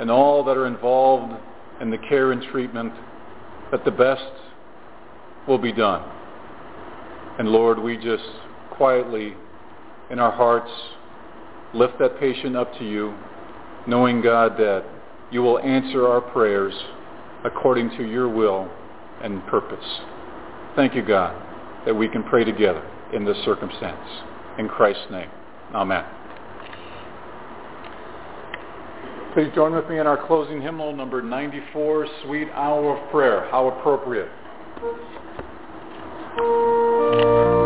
and 0.00 0.10
all 0.10 0.42
that 0.42 0.56
are 0.56 0.66
involved 0.66 1.40
in 1.80 1.90
the 1.90 1.98
care 1.98 2.32
and 2.32 2.42
treatment, 2.50 2.92
that 3.70 3.84
the 3.84 3.92
best 3.92 4.32
will 5.46 5.58
be 5.58 5.72
done. 5.72 6.08
And 7.38 7.48
Lord, 7.48 7.78
we 7.78 7.96
just 7.96 8.24
quietly 8.70 9.34
in 10.10 10.18
our 10.18 10.32
hearts 10.32 10.70
lift 11.74 11.98
that 11.98 12.18
patient 12.20 12.56
up 12.56 12.72
to 12.78 12.84
you, 12.88 13.14
knowing, 13.86 14.20
God, 14.20 14.56
that 14.58 14.84
you 15.30 15.42
will 15.42 15.58
answer 15.58 16.06
our 16.06 16.20
prayers 16.20 16.74
according 17.44 17.90
to 17.96 18.04
your 18.04 18.28
will 18.28 18.70
and 19.22 19.44
purpose. 19.46 19.84
Thank 20.76 20.94
you, 20.94 21.02
God, 21.02 21.34
that 21.86 21.94
we 21.94 22.08
can 22.08 22.22
pray 22.22 22.44
together 22.44 22.86
in 23.14 23.24
this 23.24 23.36
circumstance. 23.44 24.08
In 24.58 24.68
Christ's 24.68 25.10
name, 25.10 25.30
amen. 25.74 26.04
Please 29.34 29.50
join 29.54 29.74
with 29.74 29.88
me 29.88 29.98
in 29.98 30.06
our 30.06 30.26
closing 30.26 30.60
hymnal, 30.60 30.94
number 30.94 31.22
94, 31.22 32.06
Sweet 32.24 32.48
Hour 32.50 32.98
of 32.98 33.10
Prayer. 33.10 33.48
How 33.50 33.68
appropriate. 33.68 34.28
Thank 34.82 34.98
you 36.36 37.61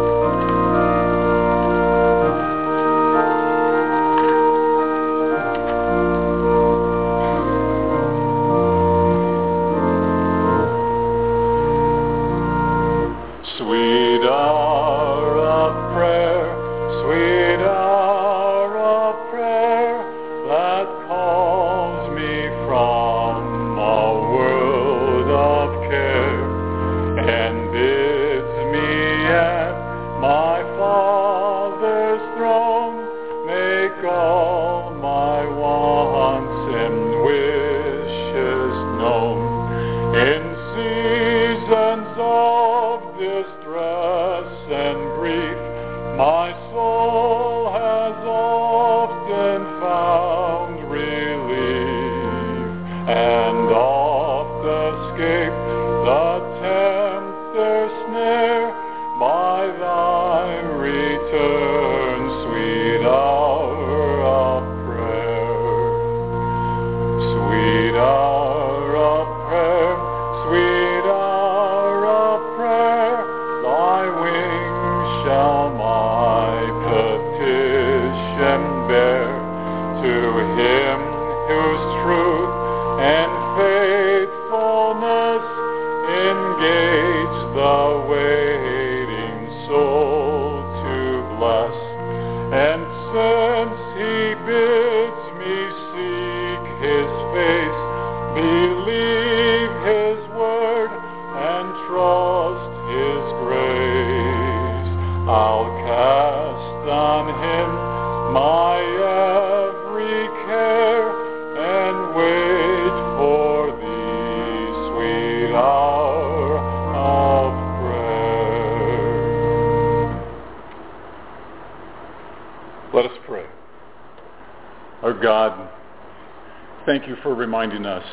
reminding 127.47 127.86
us 127.86 128.05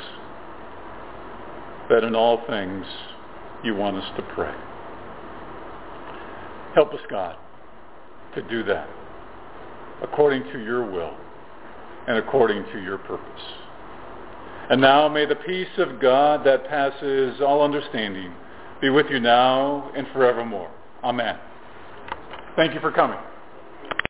that 1.89 2.03
in 2.03 2.13
all 2.13 2.45
things 2.45 2.85
you 3.63 3.73
want 3.73 3.97
us 3.97 4.05
to 4.15 4.21
pray. 4.35 4.53
Help 6.75 6.93
us, 6.93 6.99
God, 7.09 7.35
to 8.35 8.43
do 8.43 8.63
that 8.65 8.87
according 10.03 10.43
to 10.51 10.63
your 10.63 10.89
will 10.89 11.17
and 12.07 12.17
according 12.17 12.63
to 12.73 12.83
your 12.83 12.99
purpose. 12.99 13.41
And 14.69 14.79
now 14.79 15.07
may 15.07 15.25
the 15.25 15.35
peace 15.35 15.67
of 15.77 15.99
God 15.99 16.45
that 16.45 16.67
passes 16.67 17.41
all 17.41 17.63
understanding 17.63 18.33
be 18.81 18.91
with 18.91 19.07
you 19.09 19.19
now 19.19 19.91
and 19.95 20.05
forevermore. 20.13 20.69
Amen. 21.03 21.39
Thank 22.55 22.75
you 22.75 22.79
for 22.81 22.91
coming. 22.91 23.17